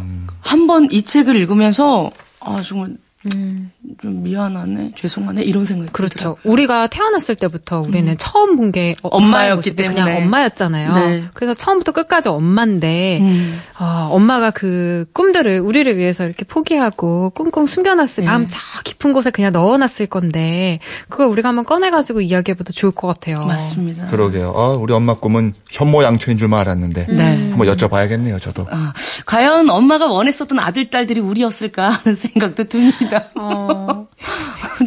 한 0.41 0.67
번 0.67 0.87
이 0.91 1.03
책을 1.03 1.35
읽으면서, 1.35 2.11
아, 2.39 2.61
정말 2.65 2.97
음, 3.35 3.71
좀 4.01 4.23
미안하네, 4.23 4.91
죄송하네, 4.97 5.43
이런 5.43 5.65
생각이 5.65 5.91
그렇죠. 5.91 6.13
들더라고요. 6.13 6.41
우리가 6.51 6.87
태어났을 6.87 7.35
때부터 7.35 7.81
우리는 7.81 8.17
처음 8.17 8.55
본게 8.55 8.95
음. 9.03 9.09
엄마였기 9.11 9.55
모습이 9.71 9.83
그냥 9.83 10.05
때문에. 10.07 10.25
엄마였잖아요. 10.25 10.93
네. 10.95 11.23
그래서 11.33 11.53
처음부터 11.53 11.91
끝까지 11.91 12.29
엄마인데 12.29 13.19
음. 13.21 13.59
아, 13.77 14.07
엄마가 14.11 14.51
그 14.51 15.05
꿈들을 15.13 15.59
우리를 15.59 15.95
위해서 15.97 16.25
이렇게 16.25 16.45
포기하고 16.45 17.29
꽁꽁 17.31 17.65
숨겨놨을 17.65 18.11
네. 18.17 18.25
마음 18.25 18.47
저 18.47 18.57
깊은 18.85 19.13
곳에 19.13 19.29
그냥 19.29 19.51
넣어놨을 19.51 20.07
건데 20.09 20.79
그걸 21.09 21.27
우리가 21.27 21.49
한번 21.49 21.65
꺼내가지고 21.65 22.21
이야기해봐도 22.21 22.73
좋을 22.73 22.91
것 22.91 23.07
같아요. 23.07 23.45
맞습니다. 23.45 24.07
그러게요. 24.07 24.49
어, 24.49 24.75
우리 24.77 24.93
엄마 24.93 25.13
꿈은 25.15 25.53
현모양처인 25.69 26.37
줄만 26.37 26.59
알았는데. 26.61 27.07
네. 27.09 27.49
한번 27.51 27.67
여쭤봐야겠네요, 27.67 28.41
저도. 28.41 28.65
아, 28.71 28.93
과연 29.25 29.69
엄마가 29.69 30.07
원했었던 30.07 30.57
아들, 30.59 30.89
딸들이 30.89 31.19
우리였을까 31.19 31.89
하는 31.89 32.15
생각도 32.15 32.63
듭니다. 32.63 33.10
어, 33.35 34.07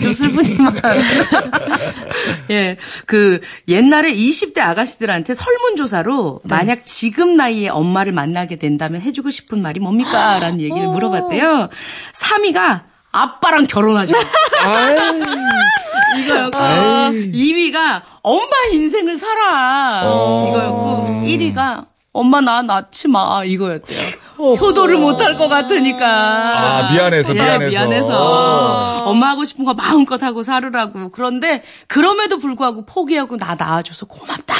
좀 0.00 0.12
슬프지만. 0.12 0.74
예. 2.50 2.76
그, 3.06 3.40
옛날에 3.68 4.12
20대 4.12 4.58
아가씨들한테 4.60 5.34
설문조사로 5.34 6.40
만약 6.44 6.86
지금 6.86 7.36
나이에 7.36 7.68
엄마를 7.68 8.12
만나게 8.12 8.56
된다면 8.56 9.00
해주고 9.02 9.30
싶은 9.30 9.62
말이 9.62 9.80
뭡니까? 9.80 10.38
라는 10.38 10.60
얘기를 10.60 10.86
물어봤대요. 10.88 11.68
3위가 12.14 12.82
아빠랑 13.12 13.66
결혼하죠. 13.66 14.14
이거였고, 16.18 16.58
2위가 16.58 18.02
엄마 18.22 18.50
인생을 18.72 19.16
살아. 19.18 20.02
어. 20.04 20.48
이거였고, 20.50 21.22
1위가 21.26 21.86
엄마 22.12 22.40
나 22.40 22.62
낳지 22.62 23.08
마. 23.08 23.44
이거였대요. 23.44 24.23
효도를 24.38 24.96
못할 24.98 25.36
것 25.36 25.48
같으니까. 25.48 26.06
아, 26.08 26.92
미안해서, 26.92 27.34
예, 27.34 27.40
미안해서. 27.40 27.70
미안해서. 27.70 29.04
엄마 29.06 29.28
하고 29.30 29.44
싶은 29.44 29.64
거 29.64 29.74
마음껏 29.74 30.22
하고 30.22 30.42
살으라고. 30.42 31.10
그런데 31.10 31.62
그럼에도 31.86 32.38
불구하고 32.38 32.84
포기하고 32.84 33.36
나 33.36 33.54
낳아줘서 33.54 34.06
고맙다. 34.06 34.54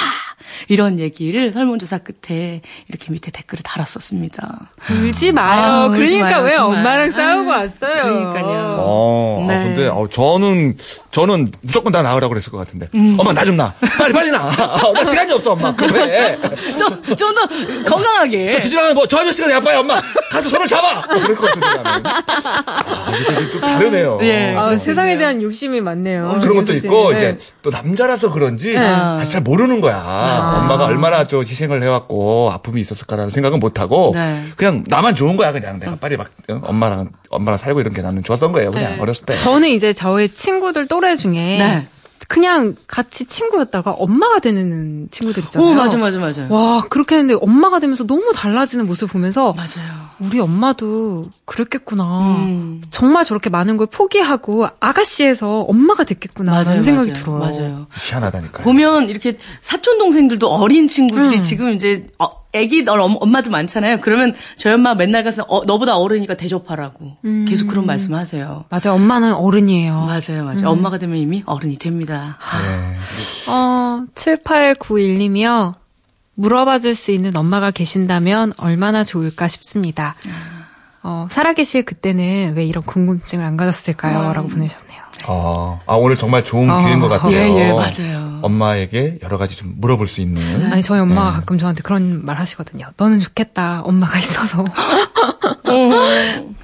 이런 0.68 0.98
얘기를 0.98 1.52
설문조사 1.52 1.98
끝에 1.98 2.60
이렇게 2.88 3.10
밑에 3.12 3.30
댓글을 3.30 3.62
달았었습니다. 3.62 4.70
울지 4.90 5.32
마요. 5.32 5.62
아, 5.62 5.86
울지 5.86 5.98
그러니까 6.18 6.30
마요, 6.40 6.44
왜 6.44 6.56
정말. 6.56 6.78
엄마랑 6.78 7.10
싸우고 7.10 7.52
아, 7.52 7.56
왔어요. 7.58 8.02
그러니까요. 8.02 8.76
어, 8.78 9.44
아, 9.44 9.46
네. 9.52 9.64
근데, 9.64 9.88
어, 9.88 10.08
저는, 10.10 10.76
저는 11.10 11.50
무조건 11.60 11.92
다 11.92 12.02
나으라고 12.02 12.28
그랬을 12.30 12.50
것 12.52 12.58
같은데. 12.58 12.88
음. 12.94 13.16
엄마, 13.18 13.32
나 13.32 13.44
좀 13.44 13.56
나. 13.56 13.74
빨리, 13.98 14.12
빨리 14.12 14.30
나. 14.30 14.50
아, 14.50 14.92
나 14.94 15.04
시간이 15.04 15.32
없어, 15.32 15.52
엄마. 15.52 15.74
그래. 15.74 16.38
좀, 16.78 17.02
좀 17.16 17.34
더 17.34 17.48
건강하게. 17.84 18.50
저 18.52 18.60
지나가는 18.60 18.94
뭐, 18.94 19.06
저 19.06 19.18
아저씨가 19.18 19.48
내 19.48 19.54
아빠야, 19.54 19.80
엄마. 19.80 20.00
가서 20.30 20.48
손을 20.48 20.66
잡아. 20.68 21.02
그럴 21.02 21.34
것 21.36 21.46
같은데. 21.46 21.66
아, 22.08 23.12
이게 23.18 23.50
좀 23.52 23.60
다르네요. 23.60 24.18
예. 24.22 24.54
아, 24.56 24.76
세상에 24.78 25.16
대한 25.18 25.42
욕심이 25.42 25.80
많네요. 25.80 26.38
그런 26.40 26.56
것도 26.56 26.72
윤수 26.74 26.86
있고, 26.86 27.14
씨는. 27.14 27.36
이제, 27.36 27.52
또 27.62 27.70
남자라서 27.70 28.30
그런지, 28.32 28.72
네. 28.72 28.78
사실 28.86 29.32
잘 29.32 29.42
모르는 29.42 29.80
거야. 29.80 29.94
엄마가 30.24 30.84
얼마나 30.86 31.24
좀 31.24 31.42
희생을 31.42 31.82
해왔고, 31.82 32.50
아픔이 32.52 32.80
있었을까라는 32.80 33.30
생각은 33.30 33.60
못하고, 33.60 34.12
네. 34.14 34.44
그냥 34.56 34.84
나만 34.86 35.14
좋은 35.14 35.36
거야, 35.36 35.52
그냥. 35.52 35.78
내가 35.78 35.96
빨리 35.96 36.16
막, 36.16 36.28
어, 36.50 36.60
엄마랑, 36.64 37.10
엄마랑 37.30 37.58
살고 37.58 37.80
이런 37.80 37.92
게 37.94 38.02
나는 38.02 38.22
좋았던 38.22 38.52
거예요, 38.52 38.70
그냥, 38.70 39.00
어렸을 39.00 39.26
때. 39.26 39.36
저는 39.36 39.68
이제 39.70 39.92
저의 39.92 40.28
친구들 40.30 40.86
또래 40.86 41.16
중에 41.16 41.56
네. 41.58 41.88
그냥 42.34 42.74
같이 42.88 43.26
친구였다가 43.26 43.92
엄마가 43.92 44.40
되는 44.40 45.06
친구들 45.12 45.44
있잖아요. 45.44 45.70
오, 45.70 45.72
맞아, 45.72 45.96
맞아, 45.98 46.18
맞아. 46.18 46.48
와, 46.50 46.82
그렇게 46.90 47.14
했는데 47.14 47.38
엄마가 47.40 47.78
되면서 47.78 48.04
너무 48.08 48.32
달라지는 48.34 48.86
모습 48.86 49.12
보면서 49.12 49.52
맞아요. 49.52 49.92
우리 50.18 50.40
엄마도 50.40 51.30
그랬겠구나. 51.44 52.02
음. 52.38 52.82
정말 52.90 53.24
저렇게 53.24 53.50
많은 53.50 53.76
걸 53.76 53.86
포기하고 53.86 54.66
아가씨에서 54.80 55.60
엄마가 55.60 56.02
됐겠구나. 56.02 56.64
라는 56.64 56.82
생각이 56.82 57.12
맞아요. 57.12 57.22
들어요. 57.22 57.38
맞아요. 57.38 57.86
희한하다니까요. 57.96 58.64
보면 58.64 59.10
이렇게 59.10 59.38
사촌 59.60 59.98
동생들도 59.98 60.48
어린 60.48 60.88
친구들이 60.88 61.40
지금 61.40 61.70
이제 61.70 62.08
어, 62.18 62.43
애기 62.54 62.84
어, 62.88 62.92
엄마들 62.94 63.50
많잖아요. 63.50 63.98
그러면 64.00 64.34
저희 64.56 64.72
엄마 64.74 64.94
맨날 64.94 65.24
가서 65.24 65.42
어, 65.48 65.64
너보다 65.64 65.96
어르니까 65.98 66.34
대접하라고 66.34 67.16
계속 67.48 67.66
그런 67.66 67.84
말씀하세요. 67.86 68.64
맞아요. 68.70 68.94
엄마는 68.94 69.34
어른이에요. 69.34 69.94
맞아요, 70.06 70.44
맞아요. 70.44 70.68
엄마가 70.68 70.98
되면 70.98 71.16
이미 71.18 71.42
어른이 71.44 71.76
됩니다. 71.78 72.38
네. 72.62 72.96
어, 73.50 74.04
7891님이요. 74.14 75.74
물어봐 76.36 76.78
줄 76.80 76.94
수 76.94 77.12
있는 77.12 77.36
엄마가 77.36 77.70
계신다면 77.70 78.52
얼마나 78.56 79.04
좋을까 79.04 79.46
싶습니다. 79.48 80.14
어, 81.02 81.26
살아계실 81.30 81.84
그때는 81.84 82.54
왜 82.56 82.64
이런 82.64 82.82
궁금증을 82.84 83.44
안 83.44 83.56
가졌을까요? 83.56 84.32
라고 84.32 84.48
보내셨네요. 84.48 84.83
아, 85.26 85.78
아, 85.86 85.94
오늘 85.94 86.16
정말 86.16 86.44
좋은 86.44 86.70
아, 86.70 86.80
기회인 86.82 87.00
것 87.00 87.08
같아요. 87.08 87.32
예, 87.34 87.68
예, 87.68 87.72
맞아요. 87.72 88.40
엄마에게 88.42 89.18
여러 89.22 89.38
가지 89.38 89.56
좀 89.56 89.74
물어볼 89.78 90.06
수 90.06 90.20
있는. 90.20 90.70
아니, 90.72 90.82
저희 90.82 91.00
엄마가 91.00 91.30
네. 91.30 91.36
가끔 91.36 91.58
저한테 91.58 91.82
그런 91.82 92.24
말 92.24 92.38
하시거든요. 92.38 92.86
너는 92.96 93.20
좋겠다. 93.20 93.80
엄마가 93.84 94.18
있어서. 94.18 94.64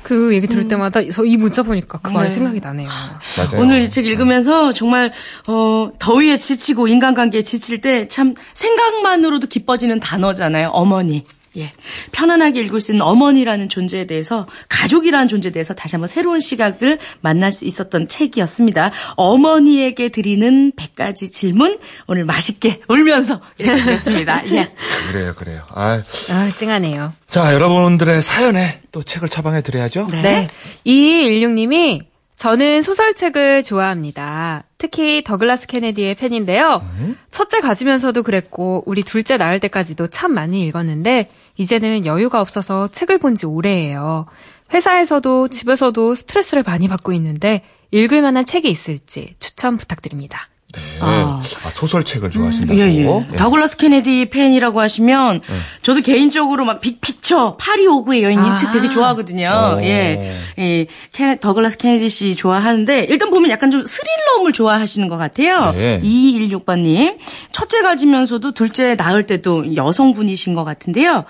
그 0.02 0.34
얘기 0.34 0.46
들을 0.46 0.66
때마다 0.68 1.00
저 1.10 1.24
이 1.24 1.36
문자 1.36 1.62
보니까 1.62 1.98
그 2.02 2.10
말이 2.10 2.28
네. 2.28 2.34
생각이 2.34 2.60
나네요. 2.60 2.88
맞아요. 2.88 3.60
오늘 3.62 3.82
이 3.82 3.90
책 3.90 4.06
읽으면서 4.06 4.72
정말 4.72 5.12
어 5.48 5.90
더위에 5.98 6.38
지치고 6.38 6.88
인간관계에 6.88 7.42
지칠 7.42 7.80
때 7.80 8.08
참 8.08 8.34
생각만으로도 8.54 9.46
기뻐지는 9.48 10.00
단어잖아요. 10.00 10.68
어머니. 10.68 11.24
예. 11.56 11.72
편안하게 12.12 12.60
읽을 12.62 12.80
수 12.80 12.92
있는 12.92 13.04
어머니라는 13.04 13.68
존재에 13.68 14.06
대해서 14.06 14.46
가족이라는 14.80 15.28
존재에 15.28 15.52
대해서 15.52 15.74
다시 15.74 15.96
한번 15.96 16.08
새로운 16.08 16.40
시각을 16.40 16.98
만날 17.20 17.52
수 17.52 17.66
있었던 17.66 18.08
책이었습니다. 18.08 18.92
어머니에게 19.16 20.08
드리는 20.08 20.72
100가지 20.72 21.30
질문 21.30 21.78
오늘 22.06 22.24
맛있게 22.24 22.80
울면서 22.88 23.40
이렇게 23.58 23.82
드렸습니다. 23.82 24.42
예. 24.50 24.70
그래요, 25.06 25.34
그래요. 25.36 25.62
아, 25.74 26.02
아, 26.30 26.50
찡하네요. 26.56 27.12
자, 27.26 27.52
여러분들의 27.52 28.22
사연에 28.22 28.80
또 28.90 29.02
책을 29.02 29.28
처방해 29.28 29.60
드려야죠. 29.62 30.06
네. 30.22 30.48
2216님이 30.86 32.00
저는 32.36 32.80
소설책을 32.80 33.62
좋아합니다. 33.62 34.64
특히 34.78 35.22
더글라스 35.22 35.66
케네디의 35.66 36.14
팬인데요. 36.14 36.82
첫째 37.30 37.60
가지면서도 37.60 38.22
그랬고 38.22 38.82
우리 38.86 39.02
둘째 39.02 39.36
낳을 39.36 39.60
때까지도 39.60 40.06
참 40.06 40.32
많이 40.32 40.64
읽었는데 40.64 41.28
이제는 41.58 42.06
여유가 42.06 42.40
없어서 42.40 42.88
책을 42.88 43.18
본 43.18 43.36
지 43.36 43.44
오래예요. 43.44 44.24
회사에서도 44.72 45.48
집에서도 45.48 46.14
스트레스를 46.14 46.62
많이 46.64 46.88
받고 46.88 47.12
있는데 47.14 47.62
읽을 47.90 48.22
만한 48.22 48.44
책이 48.44 48.68
있을지 48.68 49.34
추천 49.40 49.76
부탁드립니다. 49.76 50.48
네. 50.74 50.98
아. 51.00 51.40
아, 51.40 51.70
소설책을 51.70 52.30
좋아하신다고. 52.30 52.78
예, 52.78 52.84
예. 52.94 53.04
예. 53.04 53.36
다글라스 53.36 53.76
케네디 53.76 54.30
팬이라고 54.30 54.80
하시면 54.80 55.40
저도 55.82 56.00
개인적으로 56.00 56.64
막 56.64 56.80
빅피처 56.80 57.56
파리 57.58 57.86
오구의 57.86 58.22
여인 58.22 58.40
이책 58.44 58.70
되게 58.70 58.88
좋아하거든요. 58.88 59.78
오. 59.78 59.82
예. 59.82 60.32
이 60.56 60.86
케네, 61.12 61.40
더글라스 61.40 61.78
케네디 61.78 62.08
씨 62.08 62.36
좋아하는데 62.36 63.06
일단 63.08 63.30
보면 63.30 63.50
약간 63.50 63.70
좀 63.70 63.84
스릴러물 63.84 64.52
좋아하시는 64.52 65.08
것 65.08 65.16
같아요. 65.16 65.72
네. 65.72 66.00
2216번 66.02 66.80
님. 66.80 67.18
첫째 67.52 67.82
가지면서도 67.82 68.52
둘째 68.52 68.94
낳을 68.94 69.26
때도 69.26 69.74
여성분이신 69.74 70.54
것 70.54 70.64
같은데요. 70.64 71.24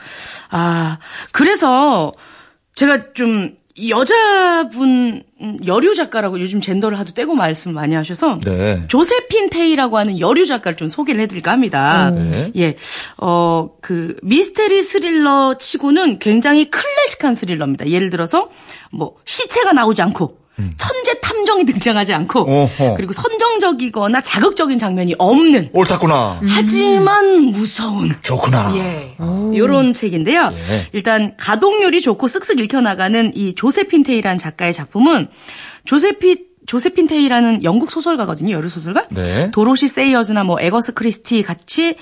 아, 0.51 0.99
그래서 1.33 2.13
제가 2.75 3.13
좀 3.13 3.57
여자분 3.89 5.23
음, 5.41 5.59
여류 5.65 5.95
작가라고 5.95 6.41
요즘 6.41 6.61
젠더를 6.61 6.99
하도 6.99 7.13
떼고 7.13 7.35
말씀을 7.35 7.75
많이 7.75 7.95
하셔서 7.95 8.39
네. 8.41 8.85
조세핀 8.89 9.49
테이라고 9.49 9.97
하는 9.97 10.19
여류 10.19 10.47
작가를 10.47 10.77
좀 10.77 10.89
소개를 10.89 11.21
해드릴까 11.23 11.51
합니다. 11.51 12.11
네. 12.11 12.53
예, 12.57 12.77
어, 13.17 13.71
그, 13.81 14.17
미스테리 14.23 14.83
스릴러 14.83 15.55
치고는 15.59 16.19
굉장히 16.19 16.69
클래식한 16.71 17.35
스릴러입니다. 17.35 17.89
예를 17.89 18.11
들어서, 18.11 18.51
뭐, 18.91 19.17
시체가 19.25 19.73
나오지 19.73 20.03
않고, 20.03 20.40
천재 20.77 21.21
탐정이 21.21 21.65
등장하지 21.67 22.13
않고, 22.15 22.45
음. 22.47 22.51
어허. 22.53 22.95
그리고 22.95 23.13
선정적이거나 23.13 24.21
자극적인 24.21 24.79
장면이 24.79 25.15
없는, 25.19 25.71
옳다구나. 25.73 26.41
하지만 26.49 27.45
무서운, 27.47 28.15
좋구나. 28.23 28.73
예. 28.77 29.17
요런 29.57 29.93
책인데요. 29.93 30.53
예. 30.53 30.87
일단 30.93 31.35
가독률이 31.37 32.01
좋고 32.01 32.27
쓱쓱 32.27 32.61
읽혀 32.61 32.81
나가는 32.81 33.33
이 33.35 33.55
조세핀 33.55 34.03
테이라는 34.05 34.39
작가의 34.39 34.73
작품은 34.73 35.29
조세피 35.85 36.51
조세핀 36.67 37.09
테이라는 37.09 37.65
영국 37.65 37.91
소설가거든요. 37.91 38.55
여류 38.55 38.69
소설가. 38.69 39.07
네. 39.11 39.51
도로시 39.51 39.89
세이어즈나 39.89 40.45
뭐 40.45 40.61
애거사 40.61 40.95
크리스티 40.95 41.43
같이 41.43 41.97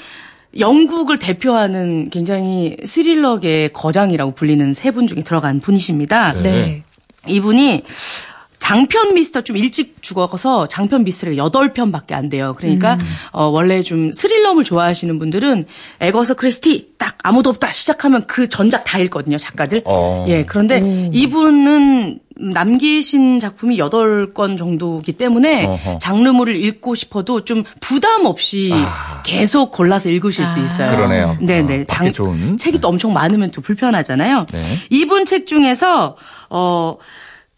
영국을 0.59 1.18
대표하는 1.18 2.11
굉장히 2.11 2.77
스릴러계 2.85 3.68
거장이라고 3.73 4.33
불리는 4.35 4.75
세 4.75 4.90
분 4.90 5.07
중에 5.07 5.23
들어간 5.23 5.61
분이십니다. 5.61 6.33
네. 6.35 6.42
네. 6.42 6.83
이분이 7.27 7.83
장편 8.68 9.14
미스터리 9.14 9.40
좀 9.40 9.57
일찍 9.57 10.02
죽어서 10.02 10.66
장편 10.66 11.04
미스터리가 11.04 11.33
8편밖에 11.33 12.12
안 12.12 12.28
돼요. 12.28 12.52
그러니까 12.54 12.98
어, 13.33 13.44
원래 13.46 13.83
좀 13.83 14.12
스릴러물 14.12 14.62
좋아하시는 14.62 15.18
분들은 15.18 15.64
에거서 16.00 16.35
크리스티 16.35 16.90
딱 16.98 17.16
아무도 17.22 17.48
없다 17.48 17.72
시작하면 17.72 18.26
그 18.26 18.50
전작 18.50 18.85
다 18.85 18.98
읽거든요. 18.98 19.38
작가들. 19.38 19.85
어. 19.87 20.26
예. 20.28 20.44
그런데 20.44 21.09
이분은 21.14 22.18
남기신 22.37 23.40
작품이 23.40 23.78
8건 23.78 24.59
정도기 24.59 25.14
때문에 25.14 25.64
어허. 25.64 25.98
장르물을 25.98 26.54
읽고 26.54 26.94
싶어도 26.94 27.46
좀 27.46 27.64
부담 27.81 28.26
없이 28.26 28.70
아. 28.74 29.22
계속 29.24 29.72
골라서 29.72 30.11
읽으실 30.11 30.46
수 30.46 30.61
있어요. 30.61 30.90
그러네요. 30.90 31.38
네네. 31.40 31.87
아, 31.88 31.94
받기 31.94 32.12
좋은. 32.12 32.59
책이 32.59 32.83
또 32.83 32.88
엄청 32.88 33.14
많으면 33.14 33.50
또 33.50 33.62
불편하잖아요. 33.62 34.46
네. 34.52 34.62
이분 34.90 35.24
책 35.24 35.46
중에서 35.46 36.18
어 36.50 36.98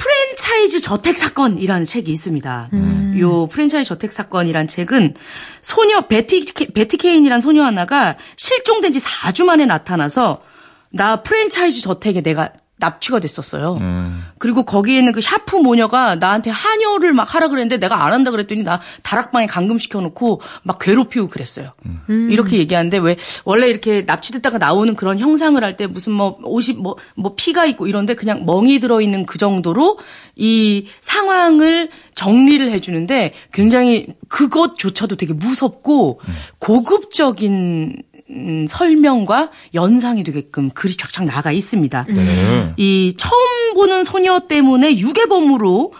프랜차이즈 0.00 0.80
저택 0.80 1.18
사건이라는 1.18 1.84
책이 1.84 2.10
있습니다. 2.10 2.70
요 3.18 3.46
프랜차이즈 3.46 3.88
저택 3.88 4.12
사건이란 4.12 4.66
책은 4.66 5.14
소녀 5.60 6.06
베티 6.08 6.46
베티 6.72 6.96
케인이란 6.96 7.40
소녀 7.40 7.62
하나가 7.64 8.16
실종된 8.36 8.92
지 8.92 9.00
4주 9.00 9.44
만에 9.44 9.66
나타나서 9.66 10.42
나 10.90 11.22
프랜차이즈 11.22 11.82
저택에 11.82 12.22
내가 12.22 12.52
납치가 12.80 13.20
됐었어요. 13.20 13.76
음. 13.80 14.24
그리고 14.38 14.64
거기에 14.64 14.98
있는 14.98 15.12
그 15.12 15.20
샤프 15.20 15.56
모녀가 15.56 16.16
나한테 16.16 16.50
하녀를 16.50 17.12
막 17.12 17.34
하라 17.34 17.48
그랬는데 17.48 17.76
내가 17.78 18.04
안 18.04 18.12
한다 18.12 18.30
그랬더니 18.30 18.62
나 18.64 18.80
다락방에 19.02 19.46
감금시켜 19.46 20.00
놓고 20.00 20.40
막 20.62 20.78
괴롭히고 20.80 21.28
그랬어요. 21.28 21.72
이렇게 22.08 22.56
얘기하는데 22.58 22.98
왜 22.98 23.16
원래 23.44 23.68
이렇게 23.68 24.02
납치됐다가 24.02 24.58
나오는 24.58 24.94
그런 24.96 25.18
형상을 25.18 25.62
할 25.62 25.76
때 25.76 25.86
무슨 25.86 26.12
뭐 26.12 26.36
옷이 26.42 26.74
뭐뭐 26.76 27.34
피가 27.36 27.64
있고 27.66 27.86
이런데 27.86 28.14
그냥 28.14 28.44
멍이 28.44 28.80
들어 28.80 29.00
있는 29.00 29.24
그 29.24 29.38
정도로 29.38 29.98
이 30.34 30.86
상황을 31.00 31.90
정리를 32.14 32.70
해 32.70 32.80
주는데 32.80 33.34
굉장히 33.52 34.08
그것조차도 34.28 35.16
되게 35.16 35.32
무섭고 35.32 36.20
고급적인 36.58 38.02
음, 38.30 38.66
설명과 38.68 39.50
연상이 39.74 40.22
되게끔 40.24 40.70
글이 40.70 40.96
쫙쫙 40.96 41.24
나가 41.24 41.52
있습니다. 41.52 42.06
네. 42.08 42.74
이 42.76 43.14
처음 43.16 43.74
보는 43.74 44.04
소녀 44.04 44.40
때문에 44.40 44.98
유괴범으로 44.98 45.92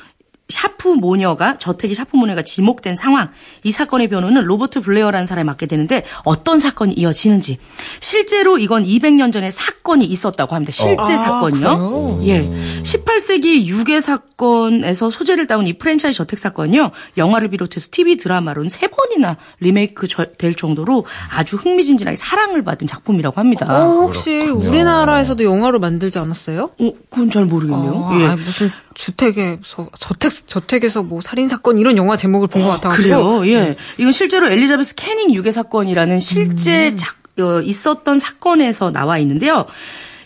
샤프 0.51 0.89
모녀가 0.89 1.57
저택의 1.59 1.95
샤프 1.97 2.17
모녀가 2.17 2.43
지목된 2.43 2.97
상황. 2.97 3.31
이 3.63 3.71
사건의 3.71 4.09
변호는 4.09 4.45
로버트 4.45 4.81
블레어라는 4.83 5.27
사람이 5.27 5.47
맡게 5.47 5.67
되는데 5.67 6.05
어떤 6.25 6.59
사건이 6.61 6.95
이어지는지. 6.95 7.59
실제로 8.01 8.59
이건 8.59 8.85
200년 8.85 9.33
전에 9.33 9.51
사건이 9.51 10.05
있었다고 10.05 10.55
합니다. 10.55 10.73
실제 10.73 11.13
아, 11.15 11.17
사건이요. 11.17 11.61
그래요? 11.61 12.21
예. 12.25 12.51
18세기 12.83 13.67
유괴 13.67 14.01
사건에서 14.01 15.11
소재를 15.11 15.47
따온 15.47 15.67
이 15.67 15.73
프랜차이즈 15.75 16.17
저택 16.19 16.39
사건이요. 16.39 16.91
영화를 17.17 17.49
비롯해서 17.49 17.89
TV 17.91 18.17
드라마로는 18.17 18.69
세 18.71 18.89
번이나 18.89 19.37
리메이크 19.61 20.09
저- 20.09 20.27
될 20.39 20.55
정도로 20.55 21.07
아주 21.33 21.57
흥미진진하게 21.57 22.17
사랑을 22.17 22.63
받은 22.63 22.87
작품이라고 22.87 23.39
합니다. 23.39 23.67
어, 23.87 23.91
혹시 24.03 24.41
그렇군요. 24.41 24.69
우리나라에서도 24.69 25.43
영화로 25.45 25.79
만들지 25.81 26.19
않았어요? 26.19 26.71
어, 26.81 26.93
그건 27.09 27.31
잘 27.31 27.45
모르겠네요. 27.45 28.07
아, 28.11 28.19
예. 28.21 28.25
아니, 28.27 28.41
무슨 28.41 28.71
주택에서 28.95 29.89
저택 29.99 30.33
저택에서 30.47 31.03
뭐 31.03 31.21
살인 31.21 31.49
사건 31.49 31.79
이런 31.79 31.97
영화 31.97 32.17
제목을 32.17 32.49
본것 32.49 32.81
같아가지고. 32.81 33.41
그래요. 33.41 33.47
예. 33.47 33.77
이건 33.99 34.13
실제로 34.13 34.49
엘리자베스 34.49 34.95
캐닝 34.95 35.35
유괴 35.35 35.53
사건이라는 35.53 36.21
실제 36.21 36.95
작, 36.97 37.17
어, 37.39 37.61
있었던 37.61 38.19
사건에서 38.19 38.91
나와 38.91 39.19
있는데요. 39.19 39.67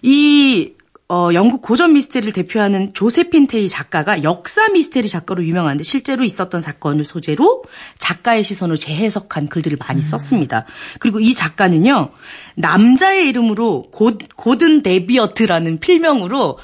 이 0.03 0.75
어, 1.07 1.31
영국 1.35 1.61
고전 1.61 1.93
미스테리를 1.93 2.33
대표하는 2.33 2.95
조세핀 2.95 3.47
테이 3.47 3.69
작가가 3.69 4.23
역사 4.23 4.69
미스테리 4.71 5.07
작가로 5.07 5.45
유명한데 5.45 5.85
실제로 5.85 6.25
있었던 6.25 6.63
사건을 6.63 7.05
소재로 7.05 7.63
작가의 7.99 8.43
시선으로 8.43 8.79
재해석한 8.79 9.49
글들을 9.49 9.77
많이 9.79 10.01
썼습니다. 10.01 10.65
그리고 10.99 11.21
이 11.21 11.35
작가는요, 11.35 12.11
남자의 12.55 13.29
이름으로 13.29 13.91
고, 13.93 14.13
고든 14.35 14.83
데비어트라는 14.83 15.79
필명으로 15.79 16.59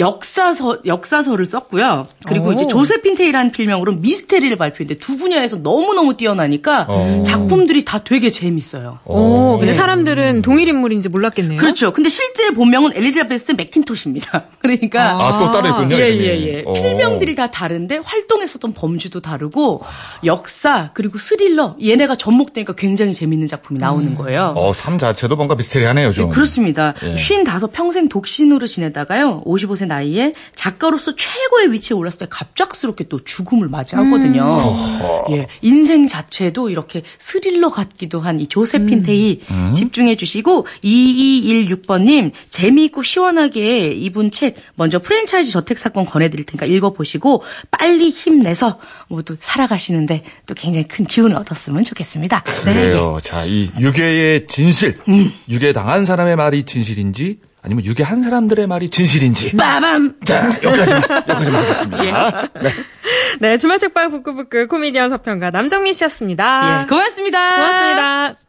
역사서 0.00 0.78
역사서를 0.86 1.46
썼고요. 1.46 2.08
그리고 2.26 2.48
오. 2.48 2.52
이제 2.52 2.66
조세핀 2.66 3.14
테이라는 3.14 3.52
필명으로 3.52 3.92
미스테리를 3.92 4.56
발표했는데 4.56 4.98
두 4.98 5.16
분야에서 5.16 5.62
너무 5.62 5.94
너무 5.94 6.16
뛰어나니까 6.16 6.86
어. 6.88 7.22
작품들이 7.24 7.84
다 7.84 8.00
되게 8.02 8.30
재밌어요. 8.30 8.98
오, 9.04 9.58
근데 9.58 9.68
예. 9.68 9.72
사람들은 9.72 10.42
동일 10.42 10.66
인물인지 10.66 11.08
몰랐겠네요. 11.10 11.60
그렇죠. 11.60 11.92
근데 11.92 12.08
실제 12.08 12.50
본명은 12.50 12.90
엘리자베스 12.96 13.52
맥킨토시입니다. 13.52 14.46
그러니까 14.58 15.12
아, 15.12 15.38
또 15.38 15.52
따로 15.52 15.68
있군요. 15.68 15.94
예, 15.94 16.08
이름이. 16.08 16.26
예, 16.26 16.56
예. 16.58 16.62
어. 16.66 16.72
필명들이 16.72 17.36
다 17.36 17.52
다른데 17.52 17.98
활동했었던 17.98 18.72
범주도 18.72 19.20
다르고 19.20 19.80
역사 20.24 20.90
그리고 20.94 21.18
스릴러 21.18 21.76
얘네가 21.80 22.16
접목되니까 22.16 22.72
굉장히 22.74 23.14
재밌는 23.14 23.46
작품이 23.46 23.78
나오는 23.78 24.16
거예요. 24.16 24.54
어, 24.56 24.72
삶 24.72 24.98
자체도 24.98 25.36
뭔가 25.36 25.54
미스테리하네요, 25.54 26.10
좀. 26.10 26.30
예, 26.30 26.34
그렇습니다. 26.34 26.94
예. 27.04 27.12
55 27.14 27.68
평생 27.68 28.08
독신으로 28.08 28.66
지내다가요. 28.66 29.42
55세 29.46 29.83
나이에 29.84 30.32
작가로서 30.54 31.14
최고의 31.16 31.72
위치에 31.72 31.96
올랐을 31.96 32.18
때 32.20 32.26
갑작스럽게 32.28 33.04
또 33.08 33.22
죽음을 33.24 33.68
맞이하거든요. 33.68 34.76
예, 35.30 35.46
인생 35.62 36.06
자체도 36.06 36.68
이렇게 36.70 37.02
스릴러 37.18 37.70
같기도 37.70 38.20
한 38.20 38.34
이 38.34 38.46
조세핀 38.48 39.04
테이 39.04 39.40
집중해 39.76 40.16
주시고 40.16 40.66
2216번님 40.82 42.32
재미있고 42.48 43.02
시원하게 43.02 43.92
이분 43.92 44.30
책 44.30 44.56
먼저 44.74 44.98
프랜차이즈 44.98 45.50
저택 45.50 45.78
사건 45.78 46.04
권해드릴 46.04 46.44
테니까 46.46 46.66
읽어보시고 46.66 47.42
빨리 47.70 48.10
힘내서 48.10 48.78
모두 49.08 49.36
살아가시는데 49.40 50.24
또 50.46 50.54
굉장히 50.54 50.88
큰 50.88 51.04
기운을 51.04 51.36
얻었으면 51.36 51.84
좋겠습니다. 51.84 52.42
그래요. 52.42 53.18
자, 53.22 53.44
이 53.44 53.70
유괴의 53.78 54.46
진실. 54.48 54.98
음. 55.08 55.32
유괴 55.48 55.72
당한 55.72 56.04
사람의 56.04 56.36
말이 56.36 56.64
진실인지 56.64 57.38
아니면 57.64 57.86
유괴한 57.86 58.22
사람들의 58.22 58.66
말이 58.66 58.90
진실인지. 58.90 59.56
빠밤! 59.56 60.16
자, 60.26 60.48
여기까지만, 60.62 61.02
여기까지만 61.02 61.62
하겠습니다. 61.62 62.04
예. 62.04 62.12
네. 62.62 62.70
네, 63.40 63.56
주말 63.56 63.78
책방 63.78 64.10
북구북구 64.10 64.68
코미디언 64.68 65.08
서평가 65.08 65.48
남정민 65.48 65.94
씨였습니다. 65.94 66.82
예, 66.82 66.86
고맙습니다. 66.86 67.56
고맙습니다. 67.56 68.40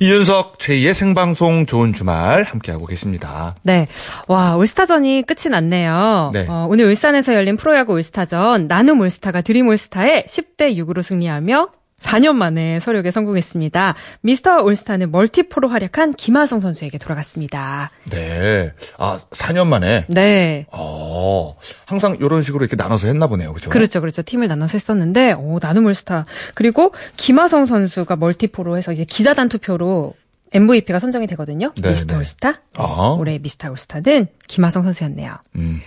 이윤석 0.00 0.58
제2의 0.58 0.94
생방송 0.94 1.66
좋은 1.66 1.92
주말 1.92 2.42
함께하고 2.42 2.86
계십니다. 2.86 3.54
네. 3.62 3.86
와, 4.26 4.56
올스타전이 4.56 5.22
끝이 5.22 5.50
났네요. 5.50 6.30
네. 6.32 6.46
어, 6.48 6.66
오늘 6.68 6.86
울산에서 6.86 7.34
열린 7.34 7.56
프로야구 7.56 7.92
올스타전 7.92 8.66
나눔 8.66 9.00
올스타가 9.00 9.42
드림 9.42 9.68
올스타에 9.68 10.24
10대 10.24 10.76
6으로 10.76 11.02
승리하며 11.02 11.68
4년 12.00 12.34
만에 12.34 12.80
서력에 12.80 13.10
성공했습니다. 13.10 13.94
미스터 14.20 14.62
올스타는 14.62 15.10
멀티포로 15.10 15.68
활약한 15.68 16.14
김하성 16.14 16.60
선수에게 16.60 16.98
돌아갔습니다. 16.98 17.90
네. 18.10 18.72
아, 18.98 19.18
4년 19.30 19.66
만에. 19.66 20.06
네. 20.08 20.66
어, 20.70 21.56
항상 21.86 22.16
이런 22.20 22.42
식으로 22.42 22.64
이렇게 22.64 22.76
나눠서 22.76 23.08
했나 23.08 23.26
보네요. 23.26 23.52
그죠? 23.52 23.70
그렇죠, 23.70 24.00
그렇죠. 24.00 24.22
팀을 24.22 24.46
나눠서 24.48 24.72
했었는데, 24.74 25.32
오, 25.32 25.58
나눔 25.60 25.86
올스타. 25.86 26.24
그리고 26.54 26.94
김하성 27.16 27.66
선수가 27.66 28.14
멀티포로 28.16 28.76
해서 28.76 28.92
이제 28.92 29.04
기자단 29.04 29.48
투표로 29.48 30.14
MVP가 30.52 30.98
선정이 30.98 31.26
되거든요. 31.28 31.72
네, 31.80 31.90
미스터 31.90 32.14
네. 32.14 32.20
올스타. 32.20 32.54
아. 32.76 33.16
올해 33.18 33.38
미스터 33.38 33.70
올스타는 33.70 34.28
김하성 34.46 34.82
선수였네요. 34.84 35.36
음, 35.56 35.80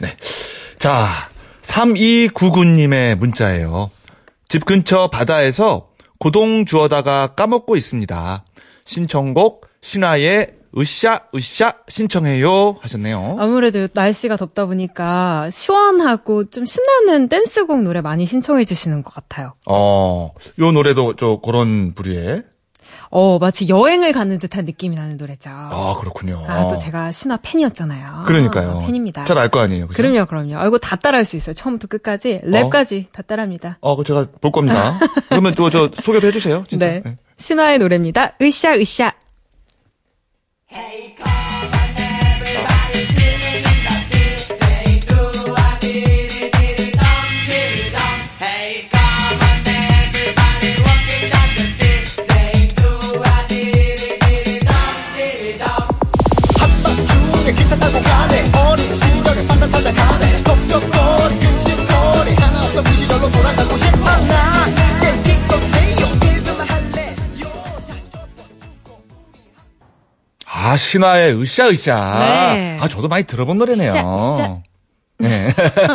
네. 0.00 0.16
자, 0.78 1.08
3299님의 1.62 3.16
문자예요. 3.16 3.90
집 4.52 4.66
근처 4.66 5.08
바다에서 5.08 5.88
고동 6.18 6.66
주워다가 6.66 7.28
까먹고 7.28 7.74
있습니다. 7.74 8.44
신청곡 8.84 9.66
신화의 9.80 10.56
으쌰 10.76 11.22
으쌰 11.34 11.76
신청해요 11.88 12.76
하셨네요. 12.82 13.38
아무래도 13.38 13.88
날씨가 13.90 14.36
덥다 14.36 14.66
보니까 14.66 15.48
시원하고 15.48 16.50
좀 16.50 16.66
신나는 16.66 17.30
댄스곡 17.30 17.80
노래 17.82 18.02
많이 18.02 18.26
신청해 18.26 18.66
주시는 18.66 19.02
것 19.02 19.14
같아요. 19.14 19.54
어, 19.64 20.34
요 20.58 20.72
노래도 20.72 21.16
저 21.16 21.40
그런 21.42 21.94
부류의 21.94 22.42
어, 23.14 23.38
마치 23.38 23.68
여행을 23.68 24.12
가는 24.14 24.38
듯한 24.38 24.64
느낌이 24.64 24.96
나는 24.96 25.18
노래죠. 25.18 25.50
아, 25.52 25.94
그렇군요. 26.00 26.44
아, 26.48 26.66
또 26.68 26.78
제가 26.78 27.12
신화 27.12 27.38
팬이었잖아요. 27.42 28.24
그러니까요. 28.26 28.70
아, 28.70 28.78
팬입니다. 28.78 29.24
잘 29.24 29.36
알 29.36 29.50
거 29.50 29.60
아니에요. 29.60 29.86
그죠? 29.88 29.96
그럼요, 30.02 30.24
그럼요. 30.24 30.56
아, 30.56 30.66
이거 30.66 30.78
다 30.78 30.96
따라할 30.96 31.26
수 31.26 31.36
있어요. 31.36 31.54
처음부터 31.54 31.88
끝까지. 31.88 32.40
랩까지 32.42 33.06
다 33.12 33.20
따라합니다. 33.20 33.76
어, 33.82 33.96
그 33.96 34.04
제가 34.04 34.28
볼 34.40 34.50
겁니다. 34.50 34.98
그러면 35.28 35.54
또 35.54 35.68
저 35.68 35.90
소개도 36.00 36.26
해주세요. 36.28 36.64
진짜. 36.68 36.86
네. 36.86 37.02
신화의 37.36 37.78
노래입니다. 37.80 38.32
으쌰, 38.40 38.72
으쌰. 38.76 39.12
한 40.68 41.81
차 57.72 57.78
타고 57.78 58.02
가네 58.02 58.52
어린 58.54 58.94
시절에 58.94 59.42
살다 59.44 59.66
살다 59.66 59.92
가네 59.92 60.42
걱정거리 60.42 61.38
근심거리 61.40 62.34
하나 62.34 62.64
없던 62.64 62.84
그 62.84 62.94
시절로 62.94 63.30
돌아가고 63.30 63.76
싶어 63.78 63.96
나 64.26 64.68
이제 64.68 65.22
틱톡해요 65.22 66.34
일들만 66.34 66.68
할래 66.68 67.16
아, 70.44 70.76
신화의 70.76 71.40
으쌰 71.40 71.70
으쌰. 71.70 72.52
네. 72.54 72.78
아, 72.78 72.88
저도 72.88 73.08
많이 73.08 73.24
들어본 73.24 73.56
노래네요. 73.56 73.90
으쌰, 73.90 74.00
으쌰. 74.34 74.62
네. 75.18 75.54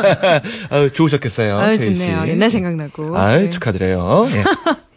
아유, 0.72 0.92
좋으셨겠어요. 0.92 1.60
아유, 1.60 1.78
세희 1.78 1.94
씨. 1.94 2.00
좋네요. 2.00 2.28
옛날 2.28 2.50
생각나고. 2.50 3.16
아유, 3.16 3.44
네. 3.44 3.50
축하드려요. 3.52 4.28
예. 4.32 4.44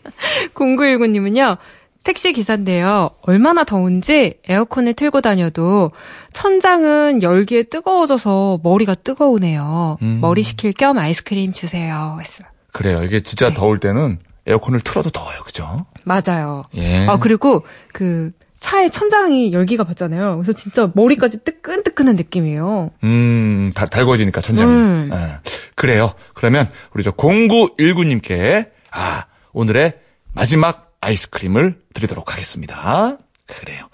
0919님은요, 0.55 1.59
택시 2.05 2.33
기사인데요. 2.33 3.11
얼마나 3.23 3.65
더운지 3.65 4.39
에어컨을 4.49 4.95
틀고 4.95 5.21
다녀도 5.21 5.91
천장은 6.33 7.23
열기에 7.23 7.65
뜨거워져서 7.65 8.61
머리가 8.63 8.95
뜨거우네요. 8.95 9.99
음. 10.03 10.19
머리 10.21 10.43
식힐 10.43 10.73
겸 10.73 10.99
아이스크림 10.99 11.53
주세요. 11.53 12.17
했어요. 12.19 12.49
그래요. 12.73 13.03
이게 13.05 13.21
진짜 13.21 13.53
더울 13.53 13.81
때는 13.81 14.19
에어컨을 14.47 14.81
틀어도 14.81 15.11
더워요. 15.11 15.43
그죠? 15.45 15.87
맞아요. 16.05 16.65
예. 16.75 17.07
아, 17.07 17.19
그리고 17.19 17.65
그 17.93 18.33
차에 18.61 18.89
천장이 18.91 19.53
열기가 19.53 19.85
받잖아요. 19.85 20.37
그래서 20.37 20.53
진짜 20.53 20.91
머리까지 20.95 21.45
뜨끈뜨끈한 21.45 22.17
느낌이에요. 22.17 22.91
음, 23.05 23.71
달, 23.75 23.89
달궈지니까 23.89 24.41
천장이. 24.41 24.71
음. 24.71 25.11
예. 25.13 25.41
그래요. 25.75 26.13
그러면 26.35 26.69
우리 26.95 27.03
저 27.03 27.11
0919님께 27.13 28.71
아, 28.91 29.25
오늘의 29.53 29.95
마지막 30.33 30.90
아이스크림을 31.01 31.81
드리도록 31.95 32.33
하겠습니다. 32.33 33.19
그래요. 33.47 33.89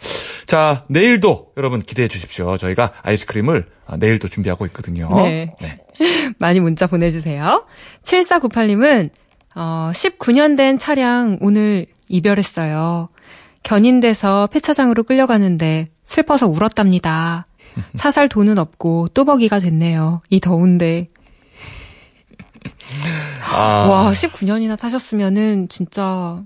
자, 0.46 0.84
내일도 0.88 1.52
여러분 1.56 1.80
기대해 1.80 2.08
주십시오. 2.08 2.56
저희가 2.56 2.92
아이스크림을 3.02 3.66
아, 3.86 3.96
내일도 3.96 4.28
준비하고 4.28 4.66
있거든요. 4.66 5.08
네. 5.16 5.54
많이 6.38 6.60
문자 6.60 6.86
보내주세요. 6.86 7.64
7498님은, 8.02 9.10
어, 9.54 9.90
19년 9.92 10.56
된 10.56 10.78
차량 10.78 11.38
오늘 11.40 11.86
이별했어요. 12.08 13.08
견인돼서 13.62 14.48
폐차장으로 14.52 15.02
끌려가는데 15.04 15.84
슬퍼서 16.04 16.46
울었답니다. 16.46 17.46
차살 17.96 18.28
돈은 18.28 18.58
없고 18.58 19.08
뚜벅이가 19.08 19.58
됐네요. 19.58 20.20
이 20.30 20.40
더운데. 20.40 21.08
아, 23.42 23.88
와, 23.88 24.10
19년이나 24.12 24.78
타셨으면은 24.78 25.68
진짜 25.68 26.42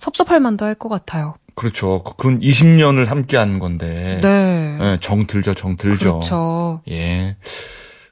섭섭할 0.00 0.40
만도 0.40 0.64
할 0.64 0.74
것 0.74 0.88
같아요. 0.88 1.34
그렇죠. 1.54 2.02
그건 2.02 2.40
20년을 2.40 3.06
함께 3.06 3.36
한 3.36 3.58
건데. 3.58 4.18
네. 4.22 4.78
예, 4.80 4.98
정 5.00 5.26
들죠, 5.26 5.52
정 5.54 5.76
들죠. 5.76 6.18
그렇죠. 6.20 6.80
예. 6.90 7.36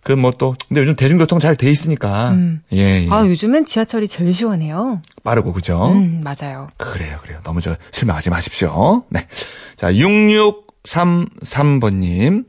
그 0.02 0.12
뭐 0.14 0.30
또, 0.32 0.54
근데 0.68 0.80
요즘 0.82 0.96
대중교통 0.96 1.38
잘 1.38 1.54
돼 1.56 1.70
있으니까. 1.70 2.30
음. 2.30 2.62
예, 2.72 3.04
예. 3.04 3.08
아, 3.10 3.26
요즘은 3.26 3.66
지하철이 3.66 4.08
제일 4.08 4.32
시원해요. 4.32 5.02
빠르고, 5.22 5.52
그죠? 5.52 5.92
음, 5.92 6.22
맞아요. 6.24 6.66
그래요, 6.78 7.18
그래요. 7.22 7.40
너무 7.44 7.60
저 7.60 7.76
실망하지 7.90 8.30
마십시오. 8.30 9.04
네. 9.10 9.26
자, 9.76 9.92
6633번님. 9.92 12.46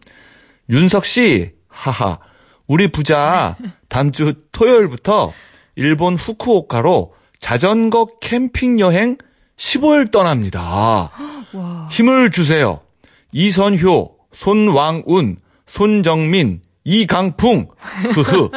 윤석 0.69 1.05
씨, 1.05 1.51
하하. 1.67 2.19
우리 2.67 2.91
부자 2.91 3.57
다음 3.87 4.11
주 4.11 4.35
토요일부터 4.51 5.33
일본 5.75 6.15
후쿠오카로 6.15 7.13
자전거 7.39 8.07
캠핑 8.21 8.79
여행 8.79 9.17
15일 9.69 10.09
떠납니다. 10.11 11.11
와. 11.53 11.87
힘을 11.91 12.31
주세요. 12.31 12.79
이선효, 13.33 14.15
손왕운, 14.31 15.37
손정민, 15.67 16.61
이강풍. 16.85 17.67
흐흐. 18.15 18.49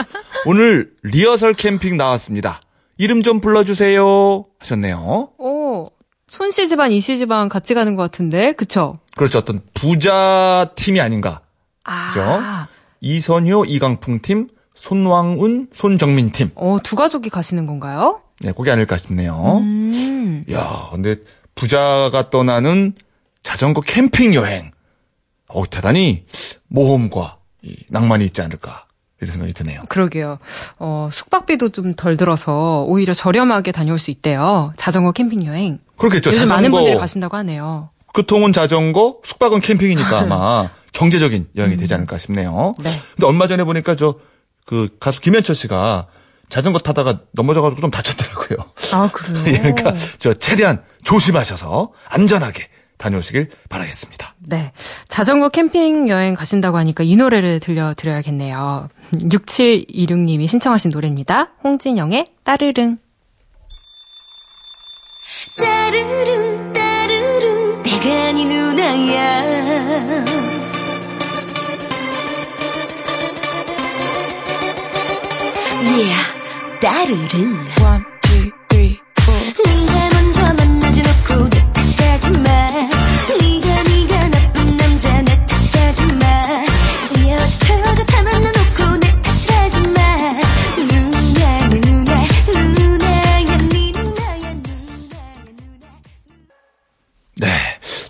오늘 0.47 0.93
리허설 1.03 1.53
캠핑 1.55 1.97
나왔습니다. 1.97 2.61
이름 2.99 3.23
좀 3.23 3.41
불러주세요. 3.41 4.47
하셨네요. 4.61 5.31
오, 5.39 5.91
손 6.29 6.51
씨 6.51 6.69
집안, 6.69 6.93
이 6.93 7.01
씨 7.01 7.19
집안 7.19 7.49
같이 7.49 7.75
가는 7.75 7.97
것 7.97 8.03
같은데, 8.03 8.53
그쵸? 8.53 8.95
그렇죠. 9.17 9.39
어떤 9.39 9.61
부자 9.75 10.71
팀이 10.77 11.01
아닌가. 11.01 11.41
아. 11.85 12.09
그죠? 12.09 12.41
이선효, 13.01 13.65
이강풍 13.67 14.21
팀, 14.23 14.49
손왕운, 14.75 15.69
손정민 15.75 16.31
팀. 16.31 16.51
어, 16.55 16.79
두 16.83 16.95
가족이 16.97 17.29
가시는 17.29 17.67
건가요? 17.67 18.22
네, 18.43 18.53
그게 18.53 18.71
아닐까 18.71 18.97
싶네요. 18.97 19.59
음. 19.61 20.45
야, 20.51 20.89
근데 20.93 21.17
부자가 21.55 22.31
떠나는 22.31 22.95
자전거 23.43 23.81
캠핑 23.81 24.35
여행. 24.35 24.71
어, 25.49 25.69
대단히 25.69 26.25
모험과 26.69 27.37
이 27.63 27.77
낭만이 27.89 28.25
있지 28.27 28.41
않을까. 28.43 28.87
이런 29.21 29.33
생각이 29.33 29.53
드네요. 29.53 29.83
그러게요. 29.89 30.39
어, 30.79 31.09
숙박비도 31.13 31.69
좀 31.69 31.95
덜 31.95 32.17
들어서 32.17 32.85
오히려 32.89 33.15
저렴하게 33.15 33.71
다녀올 33.71 33.99
수 33.99 34.11
있대요. 34.11 34.73
자전거 34.77 35.13
캠핑 35.13 35.45
여행. 35.47 35.79
그렇겠죠. 35.97 36.31
요즘 36.31 36.41
자전거, 36.41 36.55
많은 36.57 36.71
분들이 36.73 36.97
가신다고 36.97 37.37
하네요. 37.37 37.91
교통은 38.15 38.53
자전거, 38.53 39.19
숙박은 39.25 39.61
캠핑이니까 39.61 40.19
아마 40.23 40.71
경제적인 40.93 41.49
여행이 41.57 41.77
되지 41.77 41.95
않을까 41.95 42.19
싶네요. 42.19 42.75
네. 42.83 42.91
근데 43.15 43.27
얼마 43.27 43.47
전에 43.47 43.63
보니까 43.65 43.95
저 43.97 44.19
그 44.65 44.97
가수 45.01 45.21
김현철 45.21 45.55
씨가 45.55 46.07
자전거 46.53 46.79
타다가 46.79 47.21
넘어져가지고 47.33 47.81
좀 47.81 47.91
다쳤더라고요. 47.91 48.59
아, 48.93 49.09
그래요? 49.11 49.43
예, 49.49 49.59
그러니까 49.59 49.95
저 50.19 50.35
최대한 50.35 50.83
조심하셔서 51.03 51.93
안전하게 52.07 52.69
다녀오시길 52.99 53.49
바라겠습니다. 53.71 54.35
네. 54.39 54.71
자전거 55.09 55.49
캠핑 55.49 56.11
여행 56.11 56.35
가신다고 56.35 56.77
하니까 56.77 57.05
이 57.05 57.17
노래를 57.17 57.59
들려드려야겠네요. 57.59 58.89
6726님이 59.15 60.47
신청하신 60.47 60.91
노래입니다. 60.91 61.53
홍진영의 61.65 62.27
따르릉. 62.45 62.99
따르릉 65.57 66.73
따르릉 66.75 67.83
때가 67.83 68.33
니 68.33 68.45
누나야 68.45 69.73
Yeah 75.83 76.32
따르릉. 76.83 77.29
이어서 87.19 87.67
네. 97.37 97.49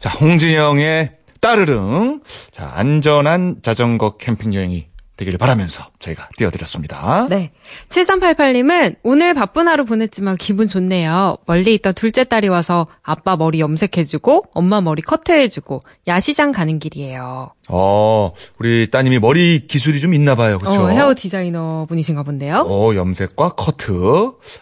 자 0.00 0.08
홍진영의 0.08 1.12
따르릉. 1.42 2.22
자 2.52 2.72
안전한 2.74 3.56
자전거 3.62 4.16
캠핑 4.16 4.54
여행이 4.54 4.91
되기를 5.16 5.38
바라면서 5.38 5.84
저희가 5.98 6.28
띄워드렸습니다. 6.36 7.26
네. 7.28 7.52
7388님은 7.90 8.96
오늘 9.02 9.34
바쁜 9.34 9.68
하루 9.68 9.84
보냈지만 9.84 10.36
기분 10.36 10.66
좋네요. 10.66 11.36
멀리 11.46 11.74
있던 11.74 11.94
둘째 11.94 12.24
딸이 12.24 12.48
와서 12.48 12.86
아빠 13.02 13.36
머리 13.36 13.60
염색해주고 13.60 14.44
엄마 14.54 14.80
머리 14.80 15.02
커트해주고 15.02 15.82
야시장 16.08 16.52
가는 16.52 16.78
길이에요. 16.78 17.52
어, 17.68 18.32
우리 18.58 18.90
따님이 18.90 19.18
머리 19.18 19.66
기술이 19.66 20.00
좀 20.00 20.14
있나 20.14 20.34
봐요. 20.34 20.58
그렇죠? 20.58 20.84
어, 20.84 20.88
헤어 20.88 21.14
디자이너 21.14 21.86
분이신가 21.88 22.22
본데요. 22.22 22.64
어, 22.66 22.94
염색과 22.94 23.50
커트. 23.50 23.92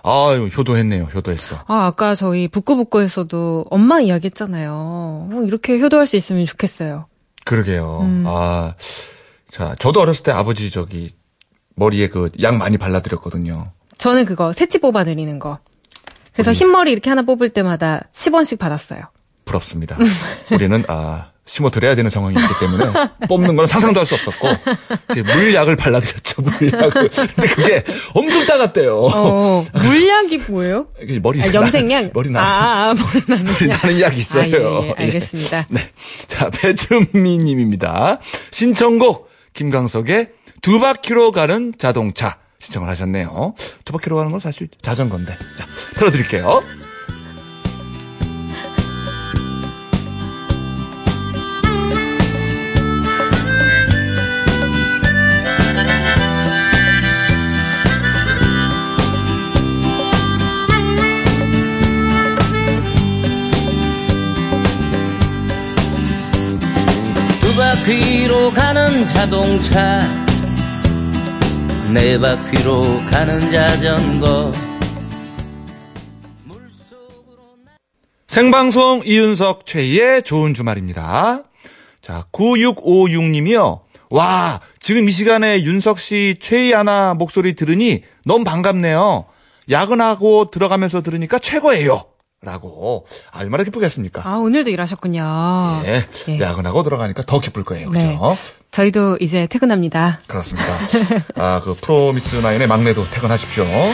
아, 0.02 0.34
효도했네요. 0.56 1.04
효도했어. 1.04 1.56
아, 1.66 1.86
아까 1.86 2.14
저희 2.14 2.48
북구북구에서도 2.48 3.66
엄마 3.70 4.00
이야기 4.00 4.26
했잖아요. 4.26 4.70
어, 4.72 5.42
이렇게 5.46 5.78
효도할 5.78 6.06
수 6.06 6.16
있으면 6.16 6.44
좋겠어요. 6.44 7.06
그러게요. 7.44 8.00
음. 8.02 8.24
아, 8.26 8.74
자, 9.50 9.74
저도 9.78 10.00
어렸을 10.00 10.22
때 10.24 10.32
아버지 10.32 10.70
저기 10.70 11.10
머리에 11.76 12.08
그 12.08 12.30
약 12.42 12.56
많이 12.56 12.78
발라드렸거든요. 12.78 13.64
저는 13.98 14.24
그거 14.24 14.52
새치 14.52 14.78
뽑아드리는 14.78 15.38
거. 15.38 15.58
그래서 16.32 16.52
흰머리 16.52 16.92
이렇게 16.92 17.10
하나 17.10 17.22
뽑을 17.22 17.50
때마다 17.50 18.02
10원씩 18.12 18.58
받았어요. 18.58 19.02
부럽습니다. 19.44 19.98
우리는 20.52 20.84
아 20.88 21.30
심어 21.44 21.68
드려야 21.70 21.96
되는 21.96 22.08
상황이기 22.10 22.40
때문에 22.60 22.92
뽑는 23.28 23.56
건 23.56 23.66
상상도 23.66 23.98
할 23.98 24.06
수 24.06 24.14
없었고 24.14 24.48
이제 25.10 25.22
물약을 25.22 25.74
발라드렸죠 25.76 26.42
물약을. 26.42 27.08
근데 27.10 27.48
그게 27.54 27.84
엄청 28.14 28.46
따갑대요. 28.46 28.96
어, 29.12 29.66
물약이 29.72 30.38
뭐예요? 30.48 30.86
머리 31.20 31.42
아, 31.42 31.52
염색약? 31.52 32.10
머리 32.14 32.30
나 32.30 32.40
아, 32.40 32.90
아, 32.90 32.94
머리 32.94 33.22
나는 33.26 33.52
머리 33.52 33.68
약. 33.68 33.82
나는 33.82 34.00
약 34.00 34.16
있어요. 34.16 34.44
아, 34.44 34.46
예, 34.46 34.84
예, 34.84 34.88
예. 34.88 34.94
알겠습니다. 34.96 35.66
네. 35.70 35.80
자, 36.28 36.48
배준미님입니다. 36.50 38.18
신청곡, 38.52 39.29
김광석의 39.54 40.32
두 40.62 40.80
바퀴로 40.80 41.32
가는 41.32 41.72
자동차 41.76 42.38
신청을 42.58 42.88
하셨네요. 42.90 43.54
두 43.84 43.92
바퀴로 43.92 44.16
가는 44.16 44.30
건 44.30 44.40
사실 44.40 44.68
자전거인데. 44.82 45.32
자, 45.56 45.66
틀어드릴게요. 45.94 46.60
가는 68.54 69.06
자동차 69.06 70.00
네 71.92 72.18
바퀴로 72.18 73.00
가는 73.10 73.40
자전거 73.52 74.52
생방송 78.26 79.02
이윤석 79.04 79.66
최희의 79.66 80.22
좋은 80.22 80.54
주말입니다. 80.54 81.42
자, 82.00 82.24
9656님이요. 82.32 83.80
와, 84.10 84.60
지금 84.78 85.08
이 85.08 85.12
시간에 85.12 85.62
윤석 85.62 85.98
씨, 85.98 86.36
최희 86.40 86.72
아나 86.72 87.14
목소리 87.14 87.54
들으니 87.54 88.04
너무 88.24 88.44
반갑네요. 88.44 89.26
야근하고 89.68 90.50
들어가면서 90.50 91.02
들으니까 91.02 91.38
최고예요. 91.40 92.04
라고. 92.42 93.05
아, 93.33 93.40
얼마나 93.40 93.64
기쁘겠습니까? 93.64 94.22
아, 94.24 94.37
오늘도 94.37 94.70
일하셨군요. 94.70 95.83
예. 95.85 96.07
예. 96.29 96.40
야근하고 96.40 96.83
들어가니까 96.83 97.22
더 97.26 97.38
기쁠 97.38 97.64
거예요. 97.64 97.88
그죠? 97.90 98.00
네. 98.00 98.18
저희도 98.70 99.18
이제 99.20 99.46
퇴근합니다. 99.50 100.20
그렇습니다. 100.26 100.68
아, 101.37 101.61
그 101.62 101.74
프로미스 101.74 102.37
나인의 102.37 102.66
막내도 102.66 103.07
퇴근하십시오. 103.11 103.64
네. 103.64 103.92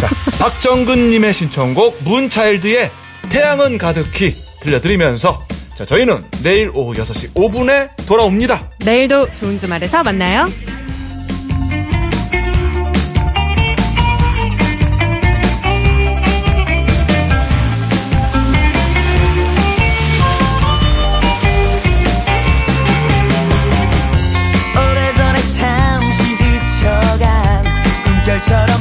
자, 0.00 0.08
박정근님의 0.40 1.32
신청곡 1.32 2.02
문차일드의 2.02 2.90
태양은 3.28 3.78
가득히 3.78 4.34
들려드리면서 4.62 5.46
자, 5.76 5.84
저희는 5.84 6.24
내일 6.42 6.72
오후 6.74 6.94
6시 6.94 7.34
5분에 7.34 7.90
돌아옵니다. 8.06 8.70
내일도 8.84 9.32
좋은 9.34 9.56
주말에서 9.56 10.02
만나요. 10.02 10.46
날처럼 28.38 28.77